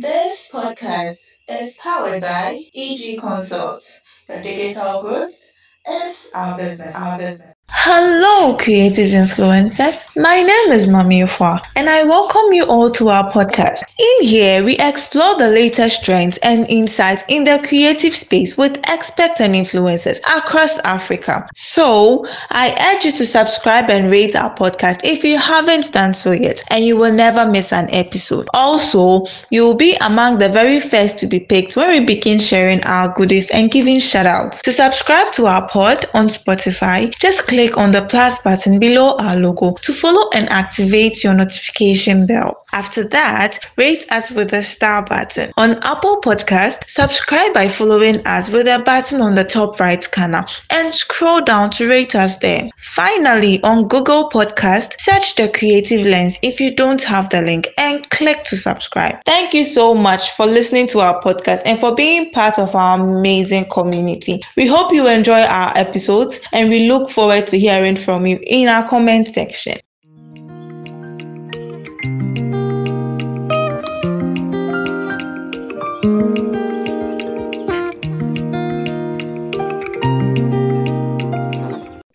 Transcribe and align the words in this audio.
This 0.00 0.48
podcast 0.52 1.18
is 1.46 1.76
powered 1.76 2.22
by 2.22 2.64
EG 2.74 3.16
Consult. 3.16 3.84
The 4.26 4.40
digital 4.42 5.02
growth 5.02 5.34
is 5.86 6.16
our 6.34 6.56
business. 6.56 6.94
Our 6.96 7.18
business. 7.18 7.51
Hello, 7.74 8.54
creative 8.58 9.12
influencers. 9.12 9.98
My 10.14 10.42
name 10.42 10.72
is 10.72 10.86
Mami 10.86 11.26
Ufwa, 11.26 11.58
and 11.74 11.88
I 11.88 12.02
welcome 12.04 12.52
you 12.52 12.64
all 12.64 12.90
to 12.90 13.08
our 13.08 13.32
podcast. 13.32 13.80
In 13.98 14.26
here, 14.28 14.62
we 14.62 14.76
explore 14.76 15.36
the 15.36 15.48
latest 15.48 16.04
trends 16.04 16.36
and 16.42 16.68
insights 16.68 17.24
in 17.28 17.44
the 17.44 17.58
creative 17.66 18.14
space 18.14 18.58
with 18.58 18.78
experts 18.84 19.40
and 19.40 19.54
influencers 19.54 20.20
across 20.36 20.76
Africa. 20.84 21.48
So, 21.56 22.26
I 22.50 22.94
urge 22.94 23.06
you 23.06 23.12
to 23.12 23.26
subscribe 23.26 23.88
and 23.90 24.10
rate 24.10 24.36
our 24.36 24.54
podcast 24.54 25.00
if 25.02 25.24
you 25.24 25.38
haven't 25.38 25.92
done 25.92 26.12
so 26.12 26.30
yet, 26.32 26.62
and 26.68 26.84
you 26.84 26.98
will 26.98 27.12
never 27.12 27.46
miss 27.46 27.72
an 27.72 27.88
episode. 27.90 28.48
Also, 28.52 29.26
you 29.50 29.62
will 29.62 29.74
be 29.74 29.96
among 30.02 30.38
the 30.38 30.50
very 30.50 30.78
first 30.78 31.16
to 31.18 31.26
be 31.26 31.40
picked 31.40 31.74
when 31.74 31.88
we 31.88 32.04
begin 32.04 32.38
sharing 32.38 32.84
our 32.84 33.08
goodies 33.08 33.50
and 33.50 33.70
giving 33.70 33.96
shoutouts. 33.98 34.60
To 34.62 34.72
subscribe 34.72 35.32
to 35.32 35.46
our 35.46 35.66
pod 35.68 36.04
on 36.12 36.28
Spotify, 36.28 37.12
just 37.18 37.46
click 37.46 37.61
click 37.62 37.78
on 37.78 37.92
the 37.92 38.02
plus 38.02 38.40
button 38.40 38.80
below 38.80 39.16
our 39.18 39.36
logo 39.36 39.74
to 39.82 39.92
follow 39.92 40.28
and 40.30 40.48
activate 40.48 41.22
your 41.22 41.32
notification 41.32 42.26
bell. 42.26 42.64
After 42.72 43.04
that, 43.08 43.58
rate 43.76 44.06
us 44.10 44.30
with 44.30 44.50
the 44.50 44.62
star 44.62 45.04
button. 45.04 45.52
On 45.58 45.78
Apple 45.82 46.22
Podcast, 46.22 46.88
subscribe 46.88 47.52
by 47.52 47.68
following 47.68 48.26
us 48.26 48.48
with 48.48 48.66
a 48.66 48.78
button 48.78 49.20
on 49.20 49.34
the 49.34 49.44
top 49.44 49.78
right 49.78 50.10
corner 50.10 50.44
and 50.70 50.94
scroll 50.94 51.42
down 51.42 51.70
to 51.72 51.86
rate 51.86 52.14
us 52.14 52.36
there. 52.36 52.70
Finally, 52.96 53.62
on 53.62 53.88
Google 53.88 54.30
Podcast, 54.30 54.98
search 54.98 55.36
the 55.36 55.48
Creative 55.50 56.04
Lense 56.06 56.38
if 56.42 56.60
you 56.60 56.74
don't 56.74 57.02
have 57.02 57.28
the 57.28 57.42
link 57.42 57.68
and 57.76 58.08
click 58.08 58.42
to 58.44 58.56
subscribe. 58.56 59.16
Thank 59.26 59.52
you 59.52 59.64
so 59.64 59.94
much 59.94 60.30
for 60.30 60.46
listening 60.46 60.86
to 60.88 61.00
our 61.00 61.22
podcast 61.22 61.62
and 61.66 61.78
for 61.78 61.94
being 61.94 62.32
part 62.32 62.58
of 62.58 62.74
our 62.74 62.98
amazing 62.98 63.68
community. 63.68 64.40
We 64.56 64.66
hope 64.66 64.94
you 64.94 65.06
enjoy 65.08 65.42
our 65.42 65.76
episodes 65.76 66.40
and 66.52 66.70
we 66.70 66.88
look 66.88 67.10
forward 67.10 67.51
to 67.52 67.58
hearing 67.58 67.98
from 67.98 68.24
you 68.24 68.40
in 68.44 68.66
our 68.66 68.88
comment 68.88 69.28
section. 69.34 69.78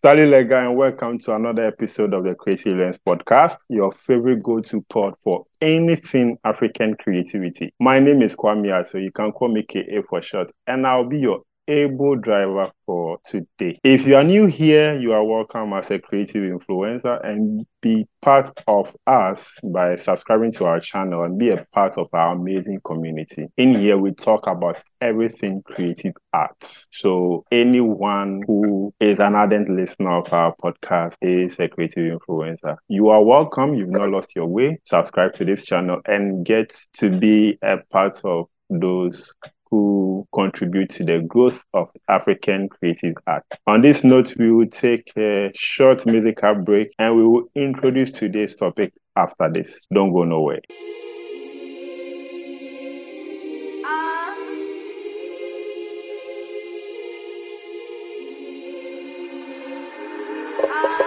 Sally 0.01 0.25
Lega, 0.25 0.65
and 0.65 0.75
welcome 0.75 1.19
to 1.19 1.35
another 1.35 1.65
episode 1.65 2.15
of 2.15 2.23
the 2.23 2.33
Creative 2.33 2.75
Lense 2.75 2.97
podcast, 3.05 3.57
your 3.69 3.91
favorite 3.91 4.41
go-to 4.41 4.81
pod 4.89 5.13
for 5.23 5.45
anything 5.61 6.39
African 6.45 6.95
creativity. 6.95 7.71
My 7.79 7.99
name 7.99 8.23
is 8.23 8.35
Kwame 8.35 8.87
so 8.87 8.97
you 8.97 9.11
can 9.11 9.31
call 9.31 9.49
me 9.49 9.61
KA 9.61 10.01
for 10.09 10.19
short, 10.19 10.51
and 10.65 10.87
I'll 10.87 11.07
be 11.07 11.19
your 11.19 11.43
able 11.67 12.15
driver 12.15 12.71
for 12.85 13.19
today. 13.25 13.79
If 13.83 14.07
you 14.07 14.15
are 14.15 14.23
new 14.23 14.45
here, 14.45 14.95
you 14.95 15.13
are 15.13 15.23
welcome 15.23 15.73
as 15.73 15.91
a 15.91 15.99
creative 15.99 16.43
influencer 16.43 17.23
and 17.25 17.65
be 17.81 18.05
part 18.21 18.49
of 18.67 18.95
us 19.05 19.53
by 19.63 19.95
subscribing 19.95 20.51
to 20.53 20.65
our 20.65 20.79
channel 20.79 21.23
and 21.23 21.37
be 21.37 21.49
a 21.49 21.65
part 21.73 21.97
of 21.97 22.07
our 22.13 22.33
amazing 22.33 22.79
community. 22.83 23.47
In 23.57 23.73
here, 23.73 23.97
we 23.97 24.13
talk 24.13 24.47
about 24.47 24.81
everything 25.01 25.61
creative 25.63 26.13
arts. 26.33 26.87
So, 26.91 27.45
anyone 27.51 28.41
who 28.47 28.93
is 28.99 29.19
an 29.19 29.35
ardent 29.35 29.69
listener 29.69 30.17
of 30.17 30.31
our 30.33 30.55
podcast 30.63 31.15
is 31.21 31.59
a 31.59 31.67
creative 31.67 32.19
influencer. 32.19 32.77
You 32.87 33.09
are 33.09 33.23
welcome. 33.23 33.75
You've 33.75 33.89
not 33.89 34.09
lost 34.09 34.35
your 34.35 34.47
way. 34.47 34.79
Subscribe 34.85 35.33
to 35.35 35.45
this 35.45 35.65
channel 35.65 36.01
and 36.05 36.45
get 36.45 36.77
to 36.93 37.09
be 37.09 37.57
a 37.61 37.77
part 37.91 38.19
of 38.23 38.47
those 38.69 39.33
who 39.69 40.27
contribute 40.33 40.89
to 40.89 41.03
the 41.03 41.19
growth 41.19 41.63
of 41.73 41.89
African 42.07 42.69
creative 42.69 43.15
art. 43.25 43.43
On 43.65 43.81
this 43.81 44.03
note, 44.03 44.35
we 44.37 44.51
will 44.51 44.67
take 44.67 45.11
a 45.17 45.51
short 45.55 46.05
musical 46.05 46.55
break 46.55 46.93
and 46.99 47.15
we 47.15 47.25
will 47.25 47.49
introduce 47.55 48.11
today's 48.11 48.55
topic 48.55 48.93
after 49.15 49.51
this. 49.51 49.85
Don't 49.93 50.13
go 50.13 50.23
nowhere. 50.23 50.61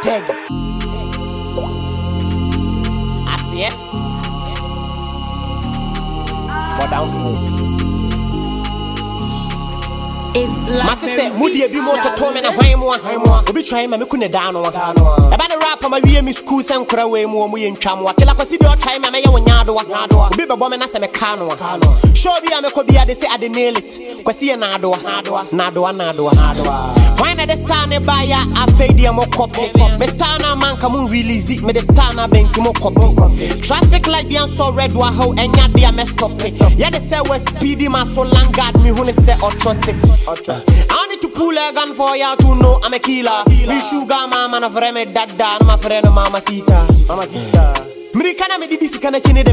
Steady. 0.02 0.32
I 3.26 3.36
see 3.50 3.64
it. 3.64 3.76
Down 6.90 7.69
mate 10.70 11.06
sɛ 11.16 11.32
modie 11.38 11.68
bi 11.68 11.80
mu 11.80 11.92
toto 12.02 12.32
me 12.34 12.40
ne 12.40 12.48
hwan 12.48 12.78
mu. 12.78 12.86
A 12.90 13.42
obi 13.48 13.62
twan 13.62 13.88
ma 13.90 13.96
meku 13.96 14.16
ne 14.18 14.28
daa 14.28 14.50
no. 14.52 14.62
A 14.64 14.70
ɛba 14.70 15.48
ne 15.48 15.56
rap 15.56 15.82
ma 15.90 15.98
wie 16.02 16.20
me 16.22 16.32
skul 16.32 16.62
sɛ 16.62 16.84
nkora 16.84 17.08
wei 17.10 17.26
mu 17.26 17.38
ɔ 17.44 17.50
mu 17.50 17.56
yɛ 17.58 17.76
ntwa 17.76 17.96
moa 17.98 18.14
kela 18.14 18.34
kwasi 18.34 18.58
bi 18.58 18.66
ɔtwae 18.66 19.00
ma 19.00 19.08
mɛyɛ 19.10 19.28
wo 19.32 19.38
nyaadoa 19.38 20.30
obi 20.32 20.44
bɛbɔ 20.46 20.70
me 20.70 20.76
na 20.76 20.86
sɛ 20.86 21.00
meka 21.00 21.38
no. 21.38 21.48
A 21.50 22.14
show 22.16 22.34
bi 22.42 22.48
a 22.56 22.62
mekɔ 22.62 22.86
bia 22.86 23.04
de 23.06 23.14
sɛ 23.14 23.26
ade 23.34 23.50
nail 23.50 23.76
it. 23.76 24.24
Kwasi 24.24 24.50
yɛ 24.50 24.56
naadoa 24.58 24.98
naadoa 25.52 25.92
naadoa 25.92 26.99
hwan 27.20 27.36
na 27.36 27.46
de 27.46 27.56
star 27.64 27.86
ne 27.88 27.98
baayɛ 27.98 28.38
afei 28.62 28.90
deɛ 28.96 29.12
mokɔpe 29.12 29.98
me 29.98 30.06
star 30.06 30.38
no 30.40 30.54
amanka 30.54 30.88
mo 30.90 31.06
release 31.08 31.60
mede 31.62 31.80
star 31.92 32.14
no 32.14 32.26
abɛnti 32.26 32.60
mokɔpe 32.64 33.62
traffic 33.62 34.06
light 34.06 34.28
bi 34.28 34.36
ansɔ 34.36 34.74
red 34.76 34.92
wa 34.92 35.10
hɔ 35.10 35.36
ɛnya 35.36 35.72
de 35.74 35.84
a 35.84 35.92
mɛstɔpe 35.92 36.46
yɛde 36.80 36.98
sɛ 37.08 37.18
wɔ 37.28 37.36
speedy 37.48 37.88
ma 37.88 38.04
so 38.14 38.22
langard 38.22 38.74
mehu 38.82 39.04
ne 39.04 39.12
sɛ 39.12 39.34
ɔtrɔte 39.38 39.94
uh, 40.48 40.60
I 40.90 41.06
need 41.08 41.20
to 41.22 41.28
pull 41.28 41.56
a 41.56 41.72
gun 41.72 41.94
for 41.94 42.16
ya 42.16 42.34
to 42.36 42.54
know 42.56 42.78
I'm 42.82 42.92
a 42.92 42.98
killer. 42.98 43.44
Me 43.48 43.78
sugar 43.80 44.26
mama 44.28 44.60
na 44.60 44.68
freme 44.68 45.12
dada, 45.12 45.58
na 45.60 45.66
my 45.66 45.76
friend 45.76 46.04
mama 46.14 46.40
sita. 46.40 46.86
Mama 47.08 47.26
sita. 47.26 47.89
Mirikana 48.12 49.20
chine 49.20 49.44
de 49.44 49.52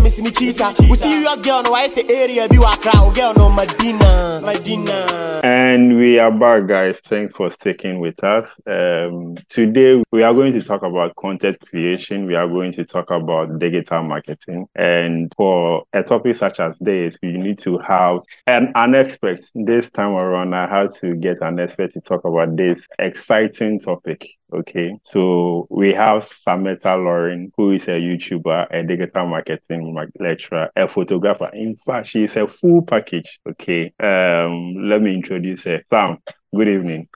girl 1.42 1.64
no 1.64 1.76
area 1.76 2.48
be 2.50 2.58
wa 2.58 2.76
crowd 2.78 3.14
girl 3.16 3.34
no 3.36 3.50
Medina. 3.50 4.42
Medina. 4.44 5.42
And 5.44 5.98
we 5.98 6.18
are 6.20 6.32
back 6.32 6.68
guys. 6.68 7.00
Thanks 7.00 7.34
for 7.36 7.52
sticking 7.52 8.00
with 8.00 8.24
us. 8.24 8.50
Um, 8.66 9.38
today 9.50 10.04
we 10.12 10.24
are 10.24 10.34
going 10.34 10.54
to 10.54 10.64
talk 10.64 10.82
about 10.84 11.16
content 11.16 11.58
creation. 11.70 12.26
We 12.26 12.36
are 12.36 12.48
going 12.48 12.72
to 12.74 12.86
talk 12.86 13.12
about 13.12 13.60
digital 13.60 14.04
marketing. 14.04 14.68
And 14.76 15.32
for 15.36 15.84
a 15.94 16.02
topic 16.04 16.36
such 16.38 16.60
as 16.60 16.76
this, 16.80 17.18
you 17.22 17.38
need 17.38 17.60
to 17.60 17.78
have 17.80 18.22
an, 18.48 18.72
an 18.76 18.96
expert. 18.96 19.40
This 19.54 19.90
time 19.92 20.16
around, 20.16 20.54
I 20.54 20.68
had 20.68 20.94
to 20.96 21.16
get 21.16 21.42
an 21.42 21.60
expert 21.60 21.94
to 21.94 22.02
talk 22.02 22.26
about 22.26 22.56
this 22.56 22.88
exciting 22.98 23.80
topic. 23.80 24.28
Okay, 24.54 24.98
so 25.04 25.68
we 25.70 25.92
have 25.92 26.32
Sametta 26.48 26.96
Lauren, 26.96 27.52
who 27.58 27.72
is 27.72 27.84
a 27.90 28.00
YouTuber, 28.00 28.47
a 28.50 28.84
digital 28.84 29.28
marketing 29.28 29.96
lecturer, 30.20 30.70
a 30.76 30.88
photographer. 30.88 31.50
In 31.54 31.78
fact, 31.86 32.08
she's 32.08 32.36
a 32.36 32.48
full 32.48 32.84
package. 32.84 33.40
Okay, 33.50 33.94
um, 34.00 34.76
let 34.90 35.02
me 35.02 35.14
introduce 35.14 35.64
her. 35.64 35.82
Sam, 35.92 36.18
good 36.56 36.68
evening. 36.68 37.08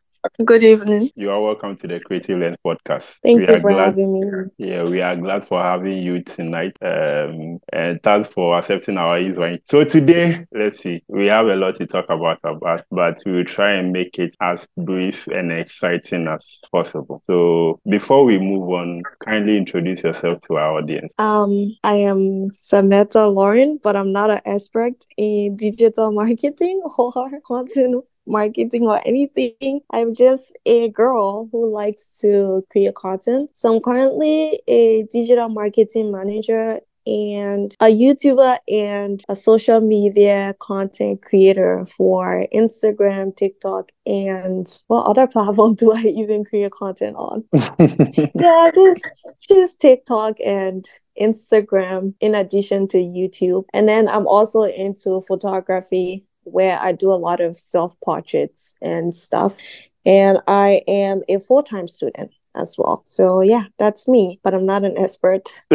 Good 0.46 0.64
evening. 0.64 1.10
You 1.16 1.32
are 1.32 1.42
welcome 1.42 1.78
to 1.78 1.88
the 1.88 2.00
Creative 2.00 2.38
Lense 2.38 2.58
podcast. 2.64 3.16
Thank 3.24 3.40
we 3.40 3.54
you 3.54 3.60
for 3.60 3.72
glad, 3.72 3.86
having 3.86 4.14
me. 4.14 4.22
Yeah, 4.58 4.84
we 4.84 5.02
are 5.02 5.16
glad 5.16 5.48
for 5.48 5.62
having 5.62 5.98
you 5.98 6.24
tonight. 6.24 6.78
Um, 6.82 7.60
and 7.74 8.02
thanks 8.04 8.30
for 8.30 8.56
accepting 8.56 8.98
our 8.98 9.18
invite. 9.18 9.68
So 9.68 9.84
today, 9.84 10.46
let's 10.52 10.78
see, 10.78 11.04
we 11.08 11.26
have 11.26 11.48
a 11.48 11.56
lot 11.56 11.76
to 11.76 11.88
talk 11.88 12.06
about, 12.10 12.40
about, 12.44 12.86
but 12.92 13.18
we 13.26 13.32
will 13.32 13.46
try 13.46 13.72
and 13.72 13.92
make 13.92 14.20
it 14.20 14.36
as 14.42 14.68
brief 14.78 15.26
and 15.28 15.52
exciting 15.52 16.28
as 16.28 16.62
possible. 16.72 17.22
So 17.24 17.80
before 17.90 18.24
we 18.24 18.38
move 18.38 18.70
on, 18.70 19.02
kindly 19.26 19.58
introduce 19.58 20.04
yourself 20.04 20.42
to 20.42 20.58
our 20.58 20.78
audience. 20.78 21.16
Um, 21.18 21.76
I 21.84 21.96
am 21.96 22.52
Sametta 22.52 23.34
Lauren, 23.34 23.80
but 23.82 23.96
I'm 23.96 24.12
not 24.12 24.30
an 24.30 24.42
expert 24.46 24.94
in 25.18 25.56
digital 25.56 26.12
marketing 26.12 26.84
or 26.98 27.32
content 27.48 28.04
marketing 28.26 28.84
or 28.88 29.02
anything. 29.06 29.82
I'm 29.92 30.14
just 30.14 30.58
a 30.66 30.90
girl 30.90 31.50
who 31.52 31.72
likes 31.72 32.20
to 32.20 32.64
create 32.72 32.96
content. 32.96 33.50
So 33.54 33.74
I'm 33.74 33.82
currently 33.82 34.62
a 34.68 35.04
digital 35.12 35.50
marketing 35.50 36.12
manager 36.12 36.80
and 37.06 37.76
a 37.80 37.86
YouTuber 37.86 38.60
and 38.68 39.24
a 39.28 39.36
social 39.36 39.82
media 39.82 40.56
content 40.60 41.22
creator 41.24 41.86
for 41.86 42.46
Instagram, 42.54 43.36
TikTok, 43.36 43.92
and 44.06 44.82
what 44.88 45.04
other 45.04 45.28
platform 45.32 45.76
do 45.76 45.92
I 45.94 46.02
even 46.02 46.46
create 46.46 46.72
content 46.72 47.16
on? 47.16 47.44
yeah, 47.54 48.72
just 48.74 49.30
just 49.48 49.82
TikTok 49.82 50.38
and 50.46 50.88
Instagram 51.20 52.14
in 52.20 52.36
addition 52.36 52.88
to 52.90 52.98
YouTube. 52.98 53.66
And 53.74 53.88
then 53.88 54.08
I'm 54.08 54.28
also 54.28 54.64
into 54.64 55.22
photography 55.22 56.26
where 56.52 56.80
I 56.80 56.92
do 56.92 57.12
a 57.12 57.16
lot 57.16 57.42
of 57.42 57.58
self 57.58 57.96
portraits 58.04 58.76
and 58.82 59.14
stuff. 59.14 59.58
And 60.06 60.40
I 60.48 60.82
am 60.88 61.22
a 61.30 61.40
full 61.40 61.64
time 61.64 61.88
student 61.88 62.32
as 62.56 62.76
well. 62.78 63.02
So 63.06 63.42
yeah, 63.42 63.66
that's 63.78 64.08
me, 64.08 64.40
but 64.44 64.54
I'm 64.54 64.66
not 64.66 64.84
an 64.84 64.98
expert. 64.98 65.48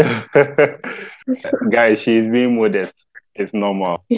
Guys, 1.71 2.01
she's 2.01 2.29
being 2.29 2.57
modest. 2.57 3.06
It's 3.39 3.55
normal. 3.55 4.05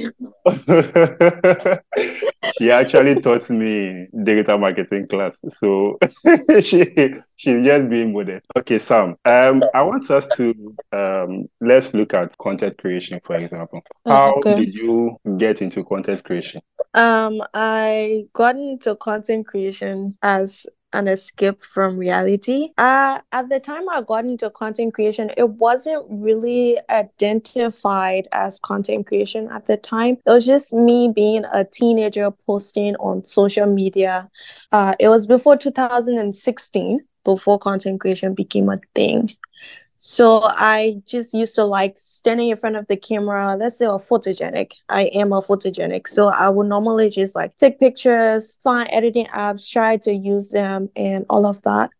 she 2.59 2.71
actually 2.71 3.21
taught 3.21 3.49
me 3.51 4.07
digital 4.25 4.59
marketing 4.59 5.07
class, 5.09 5.37
so 5.55 5.99
she 6.61 6.95
she's 7.37 7.65
just 7.65 7.89
being 7.89 8.13
modest. 8.13 8.47
Okay, 8.57 8.79
Sam. 8.79 9.17
Um, 9.25 9.63
I 9.75 9.83
want 9.83 10.11
us 10.11 10.27
to 10.37 10.77
um 10.93 11.49
let's 11.61 11.95
look 11.95 12.15
at 12.15 12.37
content 12.39 12.79
creation, 12.79 13.21
for 13.25 13.37
example. 13.37 13.83
How 14.07 14.35
okay. 14.35 14.57
did 14.57 14.75
you 14.75 15.17
get 15.37 15.63
into 15.63 15.85
content 15.85 16.25
creation? 16.25 16.61
Um, 16.95 17.41
I 17.55 18.27
got 18.33 18.57
into 18.57 18.97
content 18.97 19.47
creation 19.47 20.17
as 20.23 20.67
an 20.93 21.09
escape 21.09 21.63
from 21.63 21.99
reality. 21.99 22.71
Uh, 22.79 23.21
at 23.33 23.49
the 23.49 23.61
time 23.61 23.89
I 23.89 24.03
got 24.03 24.25
into 24.25 24.51
content 24.51 24.95
creation, 24.95 25.31
it 25.37 25.49
wasn't 25.51 26.05
really 26.09 26.79
identified 26.91 28.29
as 28.33 28.59
content 28.61 29.07
creation 29.07 29.49
at 29.51 29.67
the 29.67 29.77
time. 29.77 30.19
It 30.27 30.31
was 30.31 30.47
just 30.47 30.73
me 30.73 31.13
being 31.15 31.45
a 31.53 31.65
teenager 31.65 32.31
posting 32.47 32.97
on 32.97 33.25
social 33.25 33.67
media. 33.67 34.31
Uh, 34.73 34.95
it 34.99 35.09
was 35.09 35.27
before 35.27 35.57
2016, 35.57 37.01
before 37.25 37.59
content 37.59 38.01
creation 38.01 38.35
became 38.35 38.69
a 38.69 38.79
thing. 38.95 39.31
So 39.99 40.43
I 40.45 41.03
just 41.07 41.35
used 41.35 41.57
to 41.57 41.65
like 41.65 41.99
standing 41.99 42.49
in 42.49 42.57
front 42.57 42.77
of 42.77 42.87
the 42.87 42.97
camera. 42.97 43.57
Let's 43.57 43.79
say 43.79 43.87
a 43.87 43.99
photogenic. 43.99 44.73
I 44.89 45.07
am 45.07 45.33
a 45.33 45.43
photogenic. 45.43 46.09
So 46.09 46.29
I 46.29 46.49
would 46.49 46.69
normally 46.69 47.11
just 47.11 47.35
like 47.35 47.57
take 47.57 47.81
pictures, 47.81 48.57
find 48.63 48.89
editing 48.93 49.27
apps, 49.27 49.69
try 49.69 49.97
to 49.99 50.15
use 50.15 50.51
them 50.51 50.89
and 50.95 51.27
all 51.29 51.45
of 51.45 51.61
that. 51.63 51.91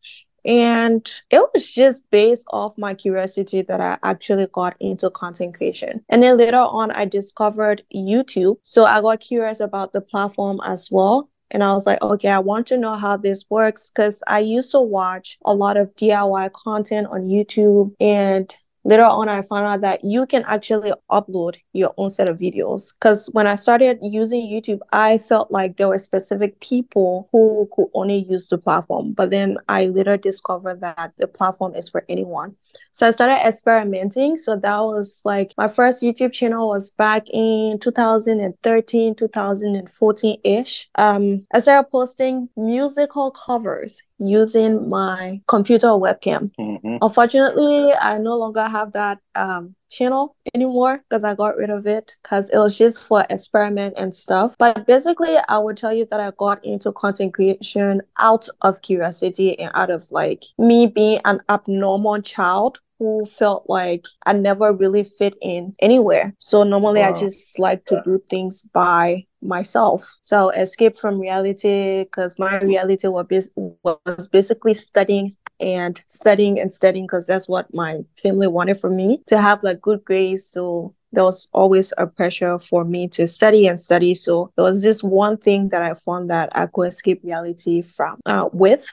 And 0.45 1.11
it 1.31 1.43
was 1.53 1.71
just 1.71 2.09
based 2.11 2.47
off 2.51 2.79
my 2.79 2.95
curiosity 2.95 3.63
that 3.63 3.81
I 3.81 3.99
actually 4.05 4.47
got 4.53 4.77
into 4.79 5.11
content 5.11 5.57
creation. 5.57 6.03
And 6.09 6.23
then 6.23 6.37
later 6.37 6.57
on, 6.57 6.93
I 6.93 7.05
discovered 7.05 7.83
YouTube. 7.95 8.59
So 8.63 8.85
I 8.85 9.01
got 9.01 9.21
curious 9.21 9.59
about 9.59 9.93
the 9.93 10.01
platform 10.01 10.61
as 10.65 10.89
well. 10.91 11.29
And 11.51 11.65
I 11.65 11.73
was 11.73 11.87
like, 11.87 12.01
okay, 12.03 12.29
I 12.29 12.39
want 12.39 12.67
to 12.69 12.77
know 12.77 12.95
how 12.97 13.17
this 13.17 13.45
works 13.49 13.91
because 13.91 14.23
I 14.27 14.41
used 14.41 14.71
to 14.73 14.81
watch 14.81 15.39
a 15.45 15.55
lot 15.55 15.77
of 15.77 15.95
DIY 15.97 16.53
content 16.53 17.09
on 17.11 17.29
YouTube. 17.29 17.95
And 18.01 18.55
later 18.85 19.05
on 19.05 19.29
i 19.29 19.43
found 19.43 19.67
out 19.67 19.81
that 19.83 20.03
you 20.05 20.25
can 20.27 20.45
actually 20.47 20.93
upload 21.11 21.57
your 21.79 21.95
own 21.97 22.11
set 22.11 22.29
of 22.29 22.39
videos 22.39 22.93
because 22.95 23.29
when 23.33 23.47
i 23.47 23.55
started 23.55 23.99
using 24.03 24.47
youtube 24.47 24.81
i 24.93 25.19
felt 25.19 25.51
like 25.51 25.77
there 25.77 25.89
were 25.89 25.99
specific 25.99 26.59
people 26.61 27.29
who 27.33 27.69
could 27.75 27.89
only 27.95 28.19
use 28.29 28.49
the 28.49 28.59
platform 28.59 29.13
but 29.13 29.31
then 29.31 29.57
i 29.69 29.87
later 29.87 30.17
discovered 30.17 30.81
that 30.81 31.13
the 31.19 31.27
platform 31.27 31.75
is 31.75 31.89
for 31.89 32.05
anyone 32.09 32.55
so 32.93 33.07
I 33.07 33.11
started 33.11 33.47
experimenting. 33.47 34.39
So 34.39 34.57
that 34.57 34.81
was 34.81 35.23
like 35.25 35.55
my 35.57 35.69
first 35.69 36.03
YouTube 36.03 36.33
channel 36.33 36.69
was 36.69 36.91
back 36.91 37.29
in 37.31 37.79
2013, 37.79 39.15
2014 39.15 40.41
ish. 40.45 40.89
Um, 40.97 41.47
I 41.53 41.61
started 41.61 41.91
posting 41.91 42.49
musical 42.57 43.31
covers 43.31 44.03
using 44.19 44.89
my 44.89 45.41
computer 45.47 45.89
webcam. 45.89 46.51
Mm-hmm. 46.59 46.97
Unfortunately, 47.01 47.93
I 47.93 48.19
no 48.19 48.37
longer 48.37 48.67
have 48.67 48.93
that 48.93 49.21
um, 49.35 49.75
channel 49.89 50.37
anymore 50.55 51.03
because 51.09 51.25
I 51.25 51.35
got 51.35 51.57
rid 51.57 51.71
of 51.71 51.87
it 51.87 52.17
because 52.23 52.51
it 52.51 52.59
was 52.59 52.77
just 52.77 53.07
for 53.07 53.25
experiment 53.31 53.95
and 53.97 54.15
stuff. 54.15 54.55
But 54.59 54.87
basically, 54.87 55.37
I 55.49 55.59
would 55.59 55.77
tell 55.77 55.93
you 55.93 56.07
that 56.11 56.21
I 56.21 56.33
got 56.37 56.65
into 56.65 56.93
content 56.93 57.35
creation 57.35 58.03
out 58.19 58.49
of 58.63 58.83
curiosity 58.83 59.59
and 59.59 59.71
out 59.75 59.91
of 59.91 60.11
like 60.11 60.45
me 60.59 60.87
being 60.87 61.21
an 61.25 61.41
abnormal 61.49 62.23
child 62.23 62.81
who 62.99 63.25
felt 63.25 63.65
like 63.69 64.05
I 64.27 64.33
never 64.33 64.73
really 64.73 65.05
fit 65.05 65.35
in 65.41 65.75
anywhere. 65.79 66.35
So 66.39 66.65
normally 66.65 67.01
wow. 67.01 67.11
I 67.15 67.19
just 67.21 67.59
like 67.59 67.85
to 67.87 68.03
do 68.05 68.21
things 68.29 68.63
by 68.63 69.25
myself. 69.41 70.17
So 70.23 70.51
escape 70.51 70.99
from 70.99 71.21
reality 71.21 72.05
because 72.05 72.39
my 72.39 72.59
reality 72.59 73.07
was, 73.07 73.51
was 73.85 74.29
basically 74.29 74.75
studying 74.75 75.37
and 75.61 76.03
studying 76.09 76.59
and 76.61 76.73
studying 76.73 77.05
because 77.07 77.27
that's 77.27 77.49
what 77.49 77.73
my 77.75 77.99
family 78.17 78.47
wanted 78.47 78.79
for 78.79 78.91
me 78.91 79.23
to 79.27 79.41
have 79.41 79.63
like 79.63 79.81
good 79.81 80.05
grades. 80.05 80.47
So 80.47 80.95
there 81.13 81.25
was 81.25 81.49
always 81.53 81.93
a 81.99 82.07
pressure 82.07 82.59
for 82.59 82.85
me 82.85 83.09
to 83.09 83.27
study 83.27 83.67
and 83.67 83.81
study. 83.81 84.15
So 84.15 84.53
there 84.57 84.65
was 84.65 84.83
this 84.83 85.03
one 85.03 85.37
thing 85.39 85.71
that 85.71 85.83
I 85.83 85.95
found 85.95 86.31
that 86.31 86.51
I 86.55 86.67
could 86.67 86.89
escape 86.89 87.23
reality 87.25 87.83
from 87.83 88.19
uh, 88.27 88.49
with. 88.53 88.89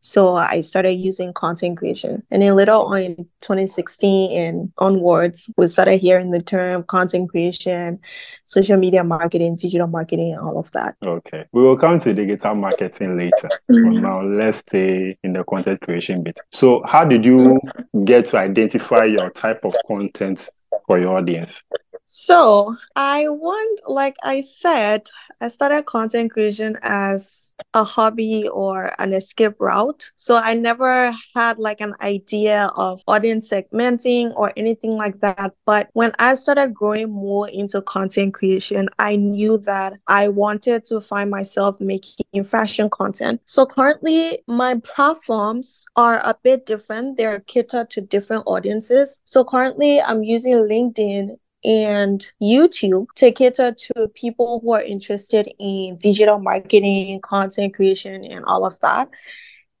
So 0.00 0.36
I 0.36 0.60
started 0.60 0.94
using 0.94 1.32
content 1.32 1.78
creation. 1.78 2.22
And 2.30 2.42
then 2.42 2.54
later 2.54 2.72
on 2.72 2.98
in 2.98 3.16
2016 3.40 4.32
and 4.32 4.72
onwards, 4.78 5.50
we 5.56 5.66
started 5.66 5.98
hearing 5.98 6.30
the 6.30 6.40
term 6.40 6.84
content 6.84 7.30
creation, 7.30 7.98
social 8.44 8.76
media 8.76 9.02
marketing, 9.02 9.56
digital 9.56 9.88
marketing, 9.88 10.32
and 10.32 10.40
all 10.40 10.58
of 10.58 10.70
that. 10.72 10.96
Okay. 11.04 11.46
We 11.52 11.62
will 11.62 11.76
come 11.76 11.98
to 12.00 12.14
digital 12.14 12.54
marketing 12.54 13.18
later. 13.18 13.48
For 13.66 13.74
now, 13.90 14.22
let's 14.22 14.58
stay 14.58 15.18
in 15.22 15.32
the 15.32 15.44
content 15.44 15.80
creation 15.80 16.22
bit. 16.22 16.38
So 16.52 16.82
how 16.84 17.04
did 17.04 17.24
you 17.24 17.60
get 18.04 18.26
to 18.26 18.38
identify 18.38 19.04
your 19.04 19.30
type 19.30 19.64
of 19.64 19.74
content 19.86 20.48
for 20.86 20.98
your 20.98 21.16
audience? 21.16 21.62
So 22.10 22.74
I 22.96 23.28
want, 23.28 23.80
like 23.86 24.16
I 24.22 24.40
said, 24.40 25.10
I 25.42 25.48
started 25.48 25.84
content 25.84 26.32
creation 26.32 26.78
as 26.80 27.52
a 27.74 27.84
hobby 27.84 28.48
or 28.48 28.94
an 28.98 29.12
escape 29.12 29.56
route. 29.58 30.10
So 30.16 30.38
I 30.38 30.54
never 30.54 31.14
had 31.36 31.58
like 31.58 31.82
an 31.82 31.94
idea 32.00 32.70
of 32.76 33.02
audience 33.06 33.50
segmenting 33.50 34.32
or 34.36 34.54
anything 34.56 34.92
like 34.92 35.20
that. 35.20 35.52
But 35.66 35.90
when 35.92 36.12
I 36.18 36.32
started 36.32 36.72
growing 36.72 37.10
more 37.10 37.46
into 37.50 37.82
content 37.82 38.32
creation, 38.32 38.88
I 38.98 39.16
knew 39.16 39.58
that 39.58 39.92
I 40.06 40.28
wanted 40.28 40.86
to 40.86 41.02
find 41.02 41.28
myself 41.30 41.78
making 41.78 42.44
fashion 42.44 42.88
content. 42.88 43.42
So 43.44 43.66
currently, 43.66 44.42
my 44.46 44.76
platforms 44.82 45.84
are 45.94 46.20
a 46.24 46.34
bit 46.42 46.64
different. 46.64 47.18
They're 47.18 47.40
catered 47.40 47.90
to 47.90 48.00
different 48.00 48.44
audiences. 48.46 49.20
So 49.24 49.44
currently, 49.44 50.00
I'm 50.00 50.22
using 50.22 50.54
LinkedIn 50.54 51.36
and 51.64 52.30
YouTube 52.40 53.06
to 53.16 53.32
cater 53.32 53.72
to 53.72 54.08
people 54.14 54.60
who 54.60 54.72
are 54.72 54.82
interested 54.82 55.50
in 55.58 55.96
digital 55.96 56.38
marketing, 56.38 57.20
content 57.20 57.74
creation, 57.74 58.24
and 58.24 58.44
all 58.44 58.64
of 58.64 58.78
that. 58.80 59.08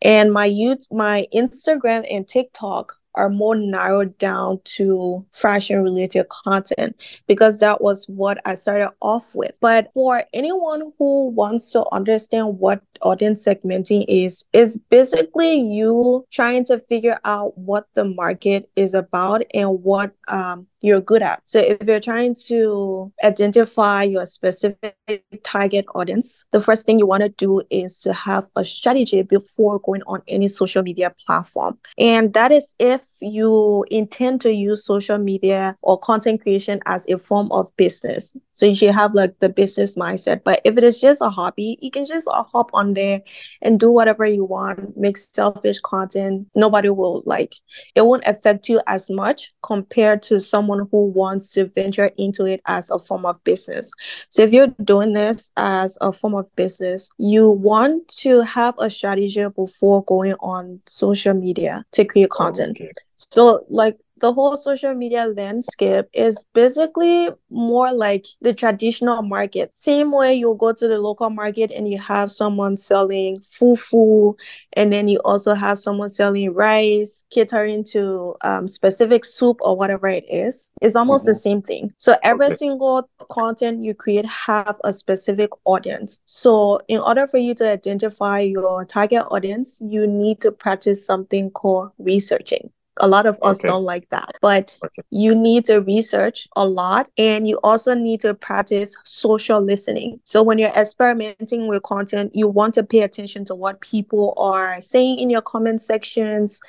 And 0.02 0.32
my 0.32 0.44
youth, 0.44 0.86
my 0.90 1.26
Instagram 1.34 2.06
and 2.10 2.26
TikTok 2.26 2.94
are 3.14 3.28
more 3.28 3.56
narrowed 3.56 4.16
down 4.18 4.60
to 4.62 5.26
fashion 5.32 5.82
related 5.82 6.28
content 6.28 6.94
because 7.26 7.58
that 7.58 7.80
was 7.80 8.04
what 8.06 8.38
I 8.44 8.54
started 8.54 8.90
off 9.00 9.34
with. 9.34 9.52
But 9.60 9.92
for 9.92 10.22
anyone 10.32 10.92
who 10.98 11.30
wants 11.30 11.72
to 11.72 11.84
understand 11.90 12.58
what 12.58 12.80
audience 13.02 13.44
segmenting 13.44 14.04
is, 14.08 14.44
is 14.52 14.78
basically 14.90 15.60
you 15.60 16.26
trying 16.30 16.64
to 16.66 16.78
figure 16.78 17.18
out 17.24 17.56
what 17.58 17.86
the 17.94 18.04
market 18.04 18.70
is 18.76 18.94
about 18.94 19.42
and 19.54 19.82
what 19.82 20.12
um, 20.28 20.66
you're 20.80 21.00
good 21.00 21.22
at. 21.22 21.42
So 21.44 21.58
if 21.58 21.86
you're 21.86 22.00
trying 22.00 22.36
to 22.46 23.12
identify 23.24 24.02
your 24.04 24.26
specific 24.26 24.94
target 25.42 25.86
audience, 25.94 26.44
the 26.52 26.60
first 26.60 26.86
thing 26.86 26.98
you 26.98 27.06
want 27.06 27.22
to 27.22 27.28
do 27.30 27.62
is 27.70 28.00
to 28.00 28.12
have 28.12 28.48
a 28.56 28.64
strategy 28.64 29.22
before 29.22 29.80
going 29.80 30.02
on 30.06 30.22
any 30.28 30.48
social 30.48 30.82
media 30.82 31.14
platform. 31.26 31.78
And 31.98 32.32
that 32.34 32.52
is 32.52 32.74
if 32.78 33.02
you 33.20 33.84
intend 33.90 34.40
to 34.42 34.52
use 34.52 34.84
social 34.84 35.18
media 35.18 35.76
or 35.82 35.98
content 35.98 36.42
creation 36.42 36.80
as 36.86 37.08
a 37.08 37.18
form 37.18 37.50
of 37.50 37.74
business. 37.76 38.36
So 38.52 38.66
you 38.66 38.74
should 38.74 38.94
have 38.94 39.14
like 39.14 39.38
the 39.40 39.48
business 39.48 39.96
mindset. 39.96 40.42
But 40.44 40.60
if 40.64 40.76
it 40.76 40.84
is 40.84 41.00
just 41.00 41.22
a 41.22 41.30
hobby, 41.30 41.78
you 41.80 41.90
can 41.90 42.04
just 42.04 42.28
hop 42.30 42.70
on 42.72 42.87
there 42.94 43.20
and 43.62 43.78
do 43.78 43.90
whatever 43.90 44.26
you 44.26 44.44
want, 44.44 44.96
make 44.96 45.16
selfish 45.16 45.80
content. 45.80 46.48
Nobody 46.56 46.90
will 46.90 47.22
like 47.26 47.54
it 47.94 48.06
won't 48.06 48.24
affect 48.26 48.68
you 48.68 48.80
as 48.86 49.10
much 49.10 49.52
compared 49.62 50.22
to 50.22 50.40
someone 50.40 50.88
who 50.90 51.06
wants 51.06 51.52
to 51.52 51.66
venture 51.66 52.10
into 52.16 52.44
it 52.44 52.60
as 52.66 52.90
a 52.90 52.98
form 52.98 53.26
of 53.26 53.42
business. 53.44 53.92
So 54.30 54.42
if 54.42 54.52
you're 54.52 54.74
doing 54.82 55.12
this 55.12 55.50
as 55.56 55.96
a 56.00 56.12
form 56.12 56.34
of 56.34 56.54
business, 56.56 57.10
you 57.18 57.50
want 57.50 58.08
to 58.18 58.40
have 58.42 58.74
a 58.78 58.90
strategy 58.90 59.46
before 59.48 60.04
going 60.04 60.34
on 60.40 60.80
social 60.86 61.34
media 61.34 61.84
to 61.92 62.04
create 62.04 62.28
oh, 62.32 62.36
content. 62.36 62.76
Okay. 62.76 62.92
So 63.18 63.64
like 63.68 63.98
the 64.20 64.32
whole 64.32 64.56
social 64.56 64.94
media 64.94 65.26
landscape 65.26 66.06
is 66.12 66.44
basically 66.52 67.28
more 67.50 67.92
like 67.92 68.26
the 68.40 68.52
traditional 68.52 69.22
market. 69.22 69.74
Same 69.74 70.10
way 70.10 70.34
you 70.34 70.56
go 70.58 70.72
to 70.72 70.88
the 70.88 70.98
local 70.98 71.30
market 71.30 71.70
and 71.70 71.88
you 71.88 71.98
have 71.98 72.32
someone 72.32 72.76
selling 72.76 73.38
fufu, 73.48 74.34
and 74.72 74.92
then 74.92 75.08
you 75.08 75.20
also 75.24 75.54
have 75.54 75.78
someone 75.78 76.08
selling 76.08 76.52
rice, 76.52 77.24
catering 77.30 77.84
to 77.84 78.34
um, 78.42 78.66
specific 78.66 79.24
soup 79.24 79.58
or 79.60 79.76
whatever 79.76 80.08
it 80.08 80.24
is. 80.28 80.70
It's 80.82 80.96
almost 80.96 81.22
mm-hmm. 81.22 81.30
the 81.30 81.34
same 81.34 81.62
thing. 81.62 81.92
So 81.96 82.16
every 82.22 82.46
okay. 82.46 82.56
single 82.56 83.08
content 83.30 83.84
you 83.84 83.94
create 83.94 84.26
have 84.26 84.76
a 84.84 84.92
specific 84.92 85.50
audience. 85.64 86.20
So 86.26 86.80
in 86.88 87.00
order 87.00 87.26
for 87.26 87.38
you 87.38 87.54
to 87.56 87.70
identify 87.70 88.40
your 88.40 88.84
target 88.84 89.24
audience, 89.30 89.78
you 89.80 90.06
need 90.06 90.40
to 90.40 90.50
practice 90.50 91.04
something 91.04 91.50
called 91.50 91.90
researching. 91.98 92.70
A 93.00 93.08
lot 93.08 93.26
of 93.26 93.38
us 93.42 93.58
Okay. 93.58 93.68
don't 93.68 93.84
like 93.84 94.08
that. 94.10 94.32
But 94.40 94.76
Okay. 94.84 95.02
you 95.10 95.34
need 95.34 95.64
to 95.66 95.78
research 95.78 96.48
a 96.56 96.66
lot 96.66 97.10
and 97.18 97.46
you 97.48 97.58
also 97.62 97.94
need 97.94 98.20
to 98.20 98.34
practice 98.34 98.96
social 99.04 99.60
listening. 99.60 100.20
So 100.24 100.42
when 100.42 100.58
you're 100.58 100.70
experimenting 100.76 101.68
with 101.68 101.82
content, 101.82 102.32
you 102.34 102.48
want 102.48 102.74
to 102.74 102.82
pay 102.82 103.00
attention 103.02 103.44
to 103.46 103.54
what 103.54 103.80
people 103.80 104.34
are 104.36 104.80
saying 104.80 105.18
in 105.18 105.30
your 105.30 105.42
comment 105.42 105.80
sections, 105.80 106.60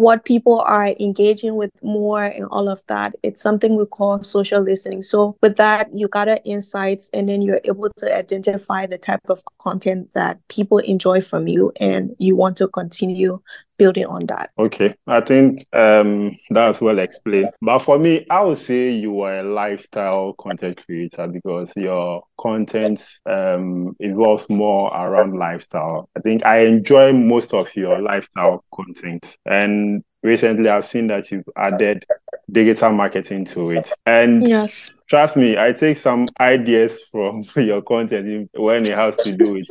what 0.00 0.24
people 0.24 0.60
are 0.62 0.94
engaging 0.98 1.56
with 1.56 1.70
more 1.82 2.24
and 2.24 2.46
all 2.46 2.70
of 2.70 2.80
that. 2.86 3.14
It's 3.22 3.42
something 3.42 3.76
we 3.76 3.84
call 3.84 4.22
social 4.22 4.62
listening. 4.62 5.02
So 5.02 5.36
with 5.42 5.56
that, 5.56 5.92
you 5.92 6.08
gather 6.08 6.38
insights 6.46 7.10
and 7.12 7.28
then 7.28 7.42
you're 7.42 7.60
able 7.64 7.90
to 7.98 8.16
identify 8.16 8.86
the 8.86 8.96
type 8.96 9.20
of 9.28 9.42
content 9.58 10.08
that 10.14 10.40
people 10.48 10.78
enjoy 10.78 11.20
from 11.20 11.48
you 11.48 11.70
and 11.78 12.16
you 12.18 12.34
want 12.34 12.56
to 12.56 12.68
continue 12.68 13.40
building 13.80 14.04
on 14.04 14.26
that. 14.26 14.50
Okay, 14.58 14.94
I 15.06 15.22
think 15.22 15.66
um, 15.72 16.36
that's 16.50 16.82
well 16.82 16.98
explained. 16.98 17.50
But 17.62 17.78
for 17.78 17.98
me, 17.98 18.26
I 18.28 18.42
would 18.42 18.58
say 18.58 18.90
you 18.90 19.22
are 19.22 19.40
a 19.40 19.42
lifestyle 19.42 20.34
content 20.34 20.82
creator 20.84 21.26
because 21.26 21.72
your 21.76 22.22
content 22.38 23.06
um, 23.24 23.96
involves 23.98 24.50
more 24.50 24.94
around 24.94 25.38
lifestyle. 25.38 26.10
I 26.14 26.20
think 26.20 26.44
I 26.44 26.58
enjoy 26.66 27.14
most 27.14 27.54
of 27.54 27.74
your 27.74 28.02
lifestyle 28.02 28.62
content. 28.74 29.38
And 29.46 29.89
recently, 30.22 30.68
I've 30.68 30.86
seen 30.86 31.06
that 31.08 31.30
you've 31.30 31.48
added 31.56 32.04
digital 32.50 32.92
marketing 32.92 33.44
to 33.46 33.70
it. 33.70 33.96
And 34.06 34.46
Yes. 34.46 34.90
trust 35.08 35.36
me, 35.36 35.56
I 35.58 35.72
take 35.72 35.96
some 35.98 36.32
ideas 36.40 37.00
from 37.10 37.44
your 37.56 37.82
content 37.82 38.50
when 38.54 38.86
it 38.86 38.96
has 38.96 39.22
to 39.22 39.32
do 39.32 39.52
with 39.52 39.66